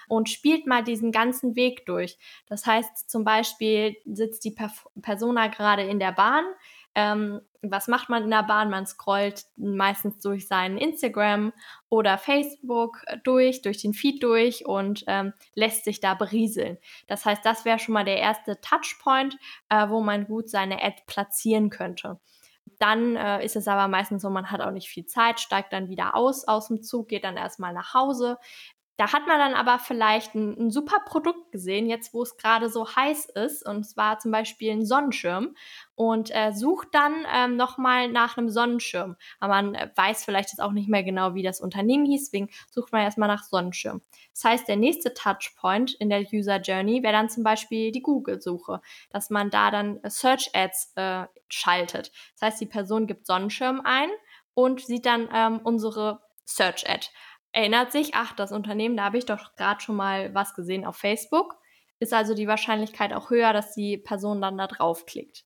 und 0.07 0.29
spielt 0.29 0.67
mal 0.67 0.85
diesen 0.85 1.11
ganzen 1.11 1.57
Weg 1.57 1.87
durch. 1.87 2.19
Das 2.49 2.67
heißt, 2.67 3.09
zum 3.09 3.25
Beispiel 3.25 3.97
sitzt 4.05 4.45
die 4.45 4.51
per 4.51 4.71
Persona 5.01 5.47
gerade 5.47 5.85
in 5.85 5.99
der 5.99 6.13
Bahn, 6.13 6.45
ähm, 6.95 7.41
was 7.71 7.89
macht 7.89 8.09
man 8.09 8.25
in 8.25 8.31
der 8.31 8.43
Bahn? 8.43 8.71
Man 8.71 8.87
scrollt 8.87 9.45
meistens 9.57 10.21
durch 10.21 10.47
seinen 10.49 10.79
Instagram 10.79 11.53
oder 11.89 12.19
Facebook 12.19 13.03
durch, 13.23 13.63
durch 13.63 13.81
den 13.81 13.95
Feed 13.95 14.23
durch 14.23 14.67
und 14.67 15.05
ähm, 15.07 15.33
lässt 15.55 15.85
sich 15.85 16.01
da 16.01 16.15
berieseln. 16.15 16.79
Das 17.07 17.25
heißt, 17.25 17.45
das 17.45 17.65
wäre 17.65 17.79
schon 17.79 17.95
mal 17.95 18.05
der 18.05 18.19
erste 18.19 18.61
Touchpoint, 18.61 19.37
äh, 19.69 19.89
wo 19.89 20.01
man 20.01 20.27
gut 20.27 20.49
seine 20.49 20.83
Ad 20.83 21.03
platzieren 21.07 21.71
könnte. 21.71 22.21
Dann 22.79 23.17
äh, 23.17 23.45
ist 23.45 23.57
es 23.57 23.69
aber 23.69 23.89
meistens 23.89 24.23
so, 24.23 24.31
man 24.31 24.51
hat 24.51 24.61
auch 24.61 24.71
nicht 24.71 24.89
viel 24.89 25.07
Zeit, 25.07 25.41
steigt 25.41 25.73
dann 25.73 25.89
wieder 25.89 26.17
aus 26.17 26.47
aus 26.49 26.69
dem 26.69 26.83
Zug, 26.83 27.09
geht 27.09 27.25
dann 27.25 27.37
erstmal 27.37 27.73
nach 27.73 27.95
Hause, 27.95 28.39
da 28.97 29.13
hat 29.13 29.27
man 29.27 29.39
dann 29.39 29.55
aber 29.55 29.81
vielleicht 29.81 30.35
ein, 30.35 30.57
ein 30.59 30.71
super 30.71 31.01
Produkt 31.05 31.51
gesehen, 31.51 31.89
jetzt 31.89 32.15
wo 32.15 32.23
es 32.23 32.37
gerade 32.37 32.69
so 32.69 32.95
heiß 32.95 33.27
ist, 33.27 33.67
und 33.67 33.85
zwar 33.85 34.21
zum 34.21 34.31
Beispiel 34.31 34.71
ein 34.71 34.87
Sonnenschirm 34.87 35.57
und 35.97 36.31
äh, 36.35 36.53
sucht 36.53 36.89
dann 36.93 37.27
ähm, 37.35 37.57
nochmal 37.57 38.09
nach 38.09 38.37
einem 38.37 38.51
Sonnenschirm. 38.51 39.17
Aber 39.41 39.55
man 39.55 39.75
äh, 39.75 39.91
weiß 39.97 40.25
vielleicht 40.25 40.51
jetzt 40.51 40.61
auch 40.61 40.71
nicht 40.71 40.89
mehr 40.89 41.03
genau, 41.03 41.35
wie 41.35 41.43
das 41.43 41.61
Unternehmen 41.61 42.07
hieß, 42.07 42.31
deswegen 42.31 42.51
sucht 42.71 42.93
man 42.93 43.03
erstmal 43.03 43.29
nach 43.29 43.43
Sonnenschirm. 43.43 44.01
Das 44.33 44.45
heißt, 44.45 44.69
der 44.69 44.77
nächste 44.77 45.13
Touchpoint 45.13 45.95
in 45.95 46.09
der 46.09 46.25
User 46.33 46.61
Journey 46.61 47.03
wäre 47.03 47.13
dann 47.13 47.29
zum 47.29 47.43
Beispiel 47.43 47.91
die 47.91 48.03
Google-Suche, 48.03 48.81
dass 49.11 49.29
man 49.29 49.51
da 49.51 49.73
dann 49.73 49.99
Search 50.07 50.51
Ads 50.55 50.93
äh, 50.95 51.25
schaltet. 51.49 52.13
Das 52.35 52.49
heißt, 52.49 52.61
die 52.61 52.67
Person 52.67 53.09
gibt 53.09 53.27
Sonnenschirm 53.27 53.81
ein 53.85 54.11
und 54.55 54.81
sieht 54.81 55.07
dann 55.07 55.29
ähm, 55.33 55.61
unsere 55.65 56.21
Search 56.45 56.89
Ad 56.89 57.09
erinnert 57.55 57.93
sich, 57.93 58.15
ach, 58.15 58.33
das 58.33 58.53
Unternehmen, 58.53 58.97
da 58.97 59.05
habe 59.05 59.19
ich 59.19 59.27
doch 59.27 59.55
gerade 59.55 59.81
schon 59.81 59.97
mal 59.97 60.35
was 60.35 60.55
gesehen 60.55 60.85
auf 60.85 60.97
Facebook, 60.97 61.57
ist 62.01 62.13
also 62.13 62.35
die 62.35 62.49
Wahrscheinlichkeit 62.49 63.13
auch 63.13 63.31
höher, 63.31 63.53
dass 63.53 63.73
die 63.73 63.97
Person 63.97 64.43
dann 64.43 64.59
da 64.59 64.67
draufklickt. 64.67 65.45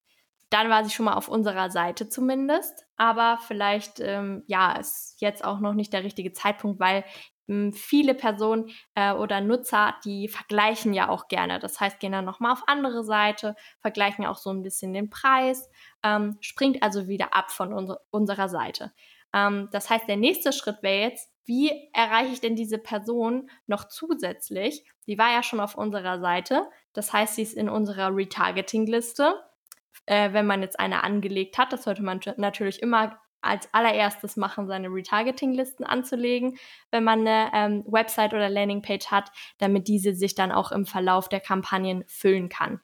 Dann 0.50 0.70
war 0.70 0.82
sie 0.82 0.90
schon 0.90 1.04
mal 1.04 1.14
auf 1.14 1.28
unserer 1.28 1.70
Seite 1.70 2.08
zumindest, 2.08 2.86
aber 2.96 3.38
vielleicht, 3.46 4.00
ähm, 4.00 4.42
ja, 4.46 4.72
ist 4.72 5.20
jetzt 5.20 5.44
auch 5.44 5.60
noch 5.60 5.74
nicht 5.74 5.92
der 5.92 6.02
richtige 6.02 6.32
Zeitpunkt, 6.32 6.80
weil 6.80 7.04
ähm, 7.46 7.74
viele 7.74 8.14
Personen 8.14 8.70
äh, 8.94 9.12
oder 9.12 9.42
Nutzer, 9.42 9.94
die 10.06 10.28
vergleichen 10.28 10.94
ja 10.94 11.10
auch 11.10 11.28
gerne. 11.28 11.58
Das 11.58 11.78
heißt, 11.78 12.00
gehen 12.00 12.12
dann 12.12 12.24
nochmal 12.24 12.52
auf 12.52 12.62
andere 12.66 13.04
Seite, 13.04 13.54
vergleichen 13.80 14.24
auch 14.24 14.38
so 14.38 14.48
ein 14.48 14.62
bisschen 14.62 14.94
den 14.94 15.10
Preis, 15.10 15.68
ähm, 16.02 16.38
springt 16.40 16.82
also 16.82 17.06
wieder 17.06 17.34
ab 17.34 17.50
von 17.50 17.74
unser, 17.74 18.00
unserer 18.10 18.48
Seite. 18.48 18.94
Ähm, 19.34 19.68
das 19.72 19.90
heißt, 19.90 20.08
der 20.08 20.16
nächste 20.16 20.54
Schritt 20.54 20.82
wäre 20.82 21.10
jetzt, 21.10 21.30
wie 21.48 21.72
erreiche 21.94 22.32
ich 22.32 22.40
denn 22.40 22.56
diese 22.56 22.76
Person 22.78 23.50
noch 23.66 23.88
zusätzlich? 23.88 24.84
Die 25.06 25.16
war 25.16 25.32
ja 25.32 25.42
schon 25.42 25.60
auf 25.60 25.76
unserer 25.76 26.20
Seite. 26.20 26.68
Das 26.92 27.12
heißt, 27.12 27.36
sie 27.36 27.42
ist 27.42 27.54
in 27.54 27.70
unserer 27.70 28.14
Retargeting-Liste. 28.14 29.34
Äh, 30.04 30.34
wenn 30.34 30.46
man 30.46 30.60
jetzt 30.60 30.78
eine 30.78 31.02
angelegt 31.04 31.56
hat, 31.56 31.72
das 31.72 31.84
sollte 31.84 32.02
man 32.02 32.20
natürlich 32.36 32.82
immer 32.82 33.18
als 33.40 33.72
allererstes 33.72 34.36
machen, 34.36 34.66
seine 34.66 34.88
Retargeting-Listen 34.88 35.84
anzulegen, 35.84 36.58
wenn 36.90 37.04
man 37.04 37.26
eine 37.26 37.50
ähm, 37.54 37.84
Website 37.86 38.34
oder 38.34 38.50
Landingpage 38.50 39.06
hat, 39.06 39.30
damit 39.56 39.88
diese 39.88 40.14
sich 40.14 40.34
dann 40.34 40.52
auch 40.52 40.70
im 40.70 40.84
Verlauf 40.84 41.30
der 41.30 41.40
Kampagnen 41.40 42.04
füllen 42.08 42.50
kann. 42.50 42.80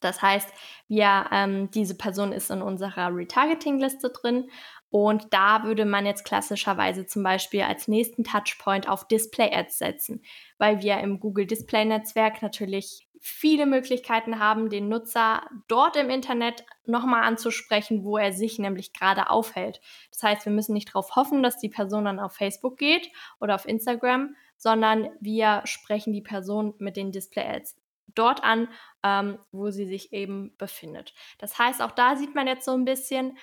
Das 0.00 0.22
heißt, 0.22 0.48
wir, 0.88 1.26
ähm, 1.32 1.70
diese 1.70 1.96
Person 1.96 2.32
ist 2.32 2.50
in 2.50 2.62
unserer 2.62 3.14
Retargeting-Liste 3.14 4.10
drin 4.10 4.48
Und 4.90 5.26
da 5.34 5.64
würde 5.64 5.84
man 5.84 6.06
jetzt 6.06 6.24
klassischerweise 6.24 7.06
zum 7.06 7.22
Beispiel 7.22 7.62
als 7.62 7.88
nächsten 7.88 8.24
Touchpoint 8.24 8.88
auf 8.88 9.06
Display-Ads 9.06 9.78
setzen, 9.78 10.22
weil 10.56 10.80
wir 10.80 10.98
im 11.00 11.20
Google 11.20 11.46
Display-Netzwerk 11.46 12.40
natürlich 12.40 13.06
viele 13.20 13.66
Möglichkeiten 13.66 14.38
haben, 14.38 14.70
den 14.70 14.88
Nutzer 14.88 15.42
dort 15.66 15.96
im 15.96 16.08
Internet 16.08 16.64
nochmal 16.86 17.24
anzusprechen, 17.24 18.04
wo 18.04 18.16
er 18.16 18.32
sich 18.32 18.58
nämlich 18.58 18.92
gerade 18.92 19.28
aufhält. 19.28 19.80
Das 20.12 20.22
heißt, 20.22 20.46
wir 20.46 20.52
müssen 20.52 20.72
nicht 20.72 20.90
darauf 20.90 21.16
hoffen, 21.16 21.42
dass 21.42 21.58
die 21.58 21.68
Person 21.68 22.04
dann 22.06 22.20
auf 22.20 22.34
Facebook 22.34 22.78
geht 22.78 23.10
oder 23.40 23.56
auf 23.56 23.66
Instagram, 23.66 24.36
sondern 24.56 25.10
wir 25.20 25.62
sprechen 25.64 26.12
die 26.12 26.22
Person 26.22 26.74
mit 26.78 26.96
den 26.96 27.12
Display-Ads 27.12 27.76
dort 28.14 28.44
an, 28.44 28.68
ähm, 29.02 29.38
wo 29.52 29.70
sie 29.70 29.86
sich 29.86 30.12
eben 30.12 30.54
befindet. 30.58 31.14
Das 31.38 31.58
heißt, 31.58 31.82
auch 31.82 31.92
da 31.92 32.16
sieht 32.16 32.34
man 32.34 32.46
jetzt 32.46 32.64
so 32.64 32.72
ein 32.72 32.84
bisschen, 32.84 33.38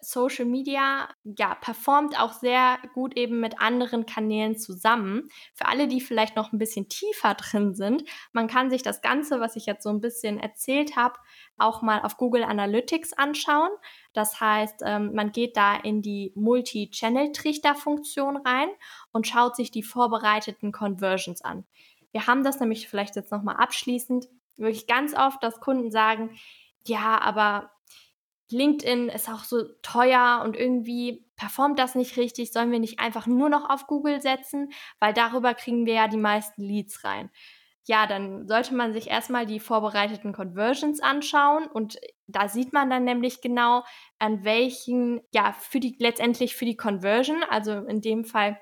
Social 0.00 0.44
Media 0.44 1.08
ja 1.24 1.54
performt 1.54 2.20
auch 2.20 2.32
sehr 2.32 2.78
gut 2.94 3.16
eben 3.16 3.40
mit 3.40 3.60
anderen 3.60 4.06
Kanälen 4.06 4.58
zusammen. 4.58 5.28
Für 5.54 5.66
alle, 5.66 5.88
die 5.88 6.00
vielleicht 6.00 6.36
noch 6.36 6.52
ein 6.52 6.58
bisschen 6.58 6.88
tiefer 6.88 7.34
drin 7.34 7.74
sind, 7.74 8.04
man 8.32 8.48
kann 8.48 8.70
sich 8.70 8.82
das 8.82 9.00
Ganze, 9.00 9.40
was 9.40 9.56
ich 9.56 9.66
jetzt 9.66 9.84
so 9.84 9.90
ein 9.90 10.00
bisschen 10.00 10.38
erzählt 10.38 10.96
habe, 10.96 11.18
auch 11.56 11.82
mal 11.82 12.02
auf 12.02 12.16
Google 12.16 12.44
Analytics 12.44 13.12
anschauen. 13.12 13.70
Das 14.12 14.40
heißt, 14.40 14.82
ähm, 14.84 15.12
man 15.14 15.32
geht 15.32 15.56
da 15.56 15.76
in 15.76 16.02
die 16.02 16.32
Multi-Channel-Trichter-Funktion 16.34 18.36
rein 18.38 18.68
und 19.12 19.26
schaut 19.26 19.56
sich 19.56 19.70
die 19.70 19.82
vorbereiteten 19.82 20.72
Conversions 20.72 21.42
an. 21.42 21.64
Wir 22.16 22.26
haben 22.26 22.44
das 22.44 22.60
nämlich 22.60 22.88
vielleicht 22.88 23.14
jetzt 23.14 23.30
nochmal 23.30 23.56
abschließend 23.56 24.26
wirklich 24.56 24.86
ganz 24.86 25.14
oft, 25.14 25.42
dass 25.42 25.60
Kunden 25.60 25.90
sagen, 25.90 26.30
ja, 26.86 27.20
aber 27.20 27.72
LinkedIn 28.50 29.10
ist 29.10 29.28
auch 29.28 29.44
so 29.44 29.64
teuer 29.82 30.40
und 30.42 30.56
irgendwie 30.56 31.26
performt 31.36 31.78
das 31.78 31.94
nicht 31.94 32.16
richtig. 32.16 32.54
Sollen 32.54 32.72
wir 32.72 32.78
nicht 32.78 33.00
einfach 33.00 33.26
nur 33.26 33.50
noch 33.50 33.68
auf 33.68 33.86
Google 33.86 34.22
setzen? 34.22 34.70
Weil 34.98 35.12
darüber 35.12 35.52
kriegen 35.52 35.84
wir 35.84 35.92
ja 35.92 36.08
die 36.08 36.16
meisten 36.16 36.62
Leads 36.62 37.04
rein. 37.04 37.30
Ja, 37.84 38.06
dann 38.06 38.48
sollte 38.48 38.74
man 38.74 38.94
sich 38.94 39.10
erstmal 39.10 39.44
die 39.44 39.60
vorbereiteten 39.60 40.32
Conversions 40.32 41.00
anschauen 41.02 41.66
und 41.66 41.98
da 42.28 42.48
sieht 42.48 42.72
man 42.72 42.88
dann 42.88 43.04
nämlich 43.04 43.42
genau, 43.42 43.84
an 44.18 44.42
welchen, 44.42 45.20
ja, 45.34 45.52
für 45.52 45.80
die, 45.80 45.96
letztendlich 45.98 46.56
für 46.56 46.64
die 46.64 46.78
Conversion, 46.78 47.44
also 47.50 47.72
in 47.72 48.00
dem 48.00 48.24
Fall 48.24 48.58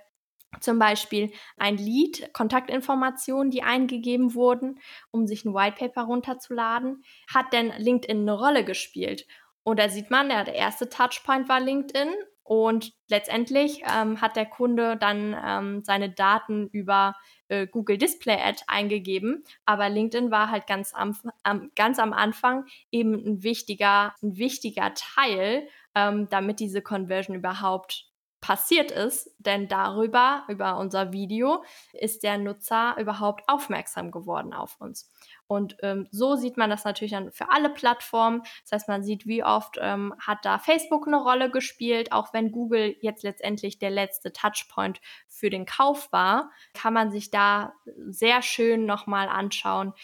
zum 0.61 0.79
Beispiel 0.79 1.33
ein 1.57 1.77
Lead, 1.77 2.33
Kontaktinformationen, 2.33 3.51
die 3.51 3.63
eingegeben 3.63 4.35
wurden, 4.35 4.81
um 5.11 5.27
sich 5.27 5.45
ein 5.45 5.55
White 5.55 5.77
Paper 5.79 6.03
runterzuladen, 6.03 7.03
hat 7.33 7.53
denn 7.53 7.73
LinkedIn 7.79 8.21
eine 8.21 8.39
Rolle 8.39 8.65
gespielt? 8.65 9.27
Und 9.63 9.79
da 9.79 9.89
sieht 9.89 10.11
man, 10.11 10.31
ja, 10.31 10.45
der 10.45 10.55
erste 10.55 10.89
Touchpoint 10.89 11.49
war 11.49 11.61
LinkedIn 11.61 12.09
und 12.45 12.93
letztendlich 13.09 13.83
ähm, 13.91 14.21
hat 14.21 14.37
der 14.37 14.45
Kunde 14.45 14.99
dann 14.99 15.35
ähm, 15.43 15.83
seine 15.83 16.11
Daten 16.11 16.69
über 16.69 17.15
äh, 17.49 17.67
Google 17.67 17.97
Display 17.97 18.39
Ad 18.39 18.63
eingegeben, 18.67 19.45
aber 19.65 19.89
LinkedIn 19.89 20.31
war 20.31 20.51
halt 20.51 20.67
ganz 20.67 20.95
am, 20.95 21.17
am, 21.43 21.71
ganz 21.75 21.99
am 21.99 22.13
Anfang 22.13 22.67
eben 22.93 23.15
ein 23.15 23.43
wichtiger, 23.43 24.15
ein 24.23 24.37
wichtiger 24.37 24.93
Teil, 24.95 25.67
ähm, 25.95 26.29
damit 26.29 26.61
diese 26.61 26.83
Conversion 26.83 27.35
überhaupt 27.35 28.11
passiert 28.45 28.91
ist, 28.91 29.35
denn 29.39 29.69
darüber, 29.69 30.45
über 30.49 30.77
unser 30.77 31.13
Video, 31.13 31.65
ist 31.95 32.23
der 32.23 32.37
Nutzer 32.37 32.95
überhaupt 32.99 33.49
aufmerksam 33.49 34.11
geworden 34.11 34.53
auf 34.53 34.79
uns. 34.83 35.11
Und 35.47 35.79
ähm, 35.81 36.09
so 36.11 36.37
sieht 36.37 36.59
man 36.59 36.69
das 36.69 36.85
natürlich 36.85 37.13
dann 37.13 37.33
für 37.33 37.51
alle 37.51 37.71
Plattformen. 37.71 38.43
Das 38.63 38.73
heißt, 38.73 38.89
man 38.89 39.03
sieht, 39.03 39.27
wie 39.27 39.43
oft 39.43 39.79
ähm, 39.81 40.15
hat 40.21 40.45
da 40.45 40.59
Facebook 40.59 41.07
eine 41.07 41.23
Rolle 41.23 41.51
gespielt, 41.51 42.13
auch 42.13 42.35
wenn 42.35 42.53
Google 42.53 42.97
jetzt 43.01 43.23
letztendlich 43.23 43.79
der 43.79 43.91
letzte 43.91 44.31
Touchpoint 44.31 45.01
für 45.27 45.49
den 45.49 45.65
Kauf 45.65 46.13
war, 46.13 46.51
kann 46.75 46.93
man 46.93 47.11
sich 47.11 47.31
da 47.31 47.73
sehr 48.11 48.43
schön 48.43 48.85
nochmal 48.85 49.29
anschauen, 49.29 49.95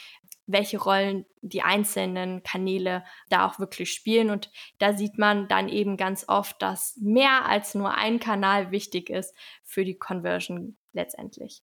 welche 0.52 0.78
Rollen 0.78 1.26
die 1.42 1.62
einzelnen 1.62 2.42
Kanäle 2.42 3.04
da 3.28 3.46
auch 3.46 3.58
wirklich 3.58 3.92
spielen. 3.92 4.30
Und 4.30 4.50
da 4.78 4.96
sieht 4.96 5.18
man 5.18 5.48
dann 5.48 5.68
eben 5.68 5.96
ganz 5.96 6.24
oft, 6.28 6.60
dass 6.62 6.96
mehr 7.00 7.46
als 7.46 7.74
nur 7.74 7.94
ein 7.94 8.20
Kanal 8.20 8.70
wichtig 8.70 9.10
ist 9.10 9.34
für 9.64 9.84
die 9.84 9.96
Conversion 9.96 10.76
letztendlich. 10.92 11.62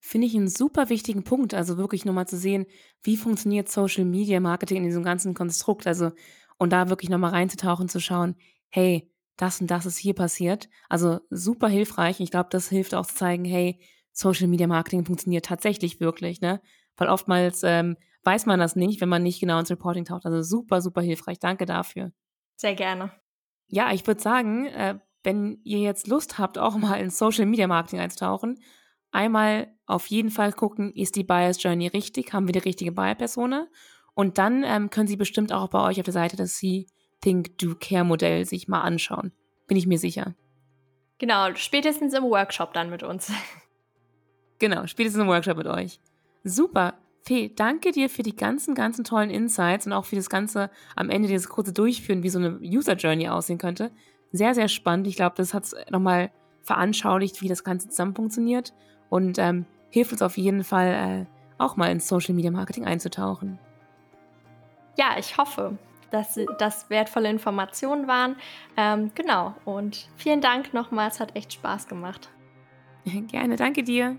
Finde 0.00 0.26
ich 0.26 0.36
einen 0.36 0.48
super 0.48 0.90
wichtigen 0.90 1.24
Punkt, 1.24 1.54
also 1.54 1.78
wirklich 1.78 2.04
nochmal 2.04 2.28
zu 2.28 2.36
sehen, 2.36 2.66
wie 3.02 3.16
funktioniert 3.16 3.70
Social 3.70 4.04
Media 4.04 4.38
Marketing 4.38 4.78
in 4.78 4.84
diesem 4.84 5.02
ganzen 5.02 5.32
Konstrukt, 5.32 5.86
also 5.86 6.12
und 6.58 6.70
da 6.70 6.90
wirklich 6.90 7.10
nochmal 7.10 7.30
reinzutauchen, 7.30 7.88
zu 7.88 8.00
schauen, 8.00 8.36
hey, 8.68 9.10
das 9.36 9.60
und 9.60 9.70
das 9.70 9.86
ist 9.86 9.96
hier 9.96 10.14
passiert. 10.14 10.68
Also 10.88 11.20
super 11.30 11.68
hilfreich. 11.68 12.20
Ich 12.20 12.30
glaube, 12.30 12.48
das 12.50 12.68
hilft 12.68 12.94
auch 12.94 13.06
zu 13.06 13.14
zeigen, 13.14 13.44
hey, 13.44 13.80
Social 14.12 14.46
Media 14.46 14.66
Marketing 14.66 15.04
funktioniert 15.04 15.46
tatsächlich 15.46 16.00
wirklich, 16.00 16.40
ne? 16.40 16.60
Weil 16.96 17.08
oftmals 17.08 17.62
ähm, 17.62 17.96
weiß 18.24 18.46
man 18.46 18.58
das 18.58 18.76
nicht, 18.76 19.00
wenn 19.00 19.08
man 19.08 19.22
nicht 19.22 19.40
genau 19.40 19.58
ins 19.58 19.70
Reporting 19.70 20.04
taucht. 20.04 20.26
Also 20.26 20.42
super, 20.42 20.80
super 20.80 21.02
hilfreich. 21.02 21.38
Danke 21.38 21.66
dafür. 21.66 22.12
Sehr 22.56 22.74
gerne. 22.74 23.12
Ja, 23.68 23.92
ich 23.92 24.06
würde 24.06 24.20
sagen, 24.20 24.66
äh, 24.66 24.98
wenn 25.22 25.58
ihr 25.64 25.78
jetzt 25.78 26.06
Lust 26.06 26.38
habt, 26.38 26.58
auch 26.58 26.76
mal 26.76 26.96
ins 26.96 27.18
Social 27.18 27.46
Media 27.46 27.66
Marketing 27.66 28.00
einzutauchen, 28.00 28.60
einmal 29.10 29.68
auf 29.86 30.06
jeden 30.06 30.30
Fall 30.30 30.52
gucken, 30.52 30.92
ist 30.92 31.16
die 31.16 31.24
Buyers 31.24 31.62
Journey 31.62 31.88
richtig? 31.88 32.32
Haben 32.32 32.46
wir 32.46 32.52
die 32.52 32.58
richtige 32.60 32.92
Buyer-Persona? 32.92 33.66
Und 34.14 34.38
dann 34.38 34.62
ähm, 34.64 34.90
können 34.90 35.08
Sie 35.08 35.16
bestimmt 35.16 35.52
auch 35.52 35.68
bei 35.68 35.82
euch 35.82 35.98
auf 35.98 36.04
der 36.04 36.12
Seite 36.12 36.36
das 36.36 36.58
See 36.58 36.86
Think 37.20 37.58
Do 37.58 37.74
Care 37.74 38.04
Modell 38.04 38.44
sich 38.44 38.68
mal 38.68 38.82
anschauen. 38.82 39.32
Bin 39.66 39.76
ich 39.76 39.86
mir 39.86 39.98
sicher. 39.98 40.34
Genau, 41.18 41.54
spätestens 41.54 42.12
im 42.14 42.24
Workshop 42.24 42.72
dann 42.74 42.90
mit 42.90 43.02
uns. 43.02 43.32
Genau, 44.60 44.86
spätestens 44.86 45.20
im 45.20 45.28
Workshop 45.28 45.56
mit 45.56 45.66
euch. 45.66 46.00
Super. 46.44 46.94
Fee, 47.22 47.50
danke 47.54 47.90
dir 47.90 48.10
für 48.10 48.22
die 48.22 48.36
ganzen, 48.36 48.74
ganzen 48.74 49.02
tollen 49.02 49.30
Insights 49.30 49.86
und 49.86 49.94
auch 49.94 50.04
für 50.04 50.16
das 50.16 50.28
Ganze 50.28 50.70
am 50.94 51.08
Ende 51.08 51.26
dieses 51.26 51.48
kurze 51.48 51.72
Durchführen, 51.72 52.22
wie 52.22 52.28
so 52.28 52.38
eine 52.38 52.58
User 52.60 52.94
Journey 52.94 53.28
aussehen 53.28 53.56
könnte. 53.56 53.90
Sehr, 54.30 54.54
sehr 54.54 54.68
spannend. 54.68 55.06
Ich 55.06 55.16
glaube, 55.16 55.34
das 55.36 55.54
hat 55.54 55.64
es 55.64 55.74
nochmal 55.90 56.30
veranschaulicht, 56.62 57.40
wie 57.40 57.48
das 57.48 57.64
Ganze 57.64 57.88
zusammen 57.88 58.14
funktioniert 58.14 58.74
und 59.08 59.38
ähm, 59.38 59.64
hilft 59.88 60.12
uns 60.12 60.20
auf 60.20 60.36
jeden 60.36 60.64
Fall 60.64 61.26
äh, 61.26 61.62
auch 61.62 61.76
mal 61.76 61.90
ins 61.90 62.08
Social 62.08 62.34
Media 62.34 62.50
Marketing 62.50 62.84
einzutauchen. 62.84 63.58
Ja, 64.98 65.16
ich 65.18 65.38
hoffe, 65.38 65.78
dass 66.10 66.38
das 66.58 66.90
wertvolle 66.90 67.30
Informationen 67.30 68.06
waren. 68.06 68.36
Ähm, 68.76 69.12
genau. 69.14 69.54
Und 69.64 70.08
vielen 70.16 70.40
Dank 70.40 70.74
nochmal. 70.74 71.08
Es 71.08 71.20
hat 71.20 71.36
echt 71.36 71.54
Spaß 71.54 71.88
gemacht. 71.88 72.28
Gerne. 73.04 73.56
Danke 73.56 73.82
dir. 73.82 74.16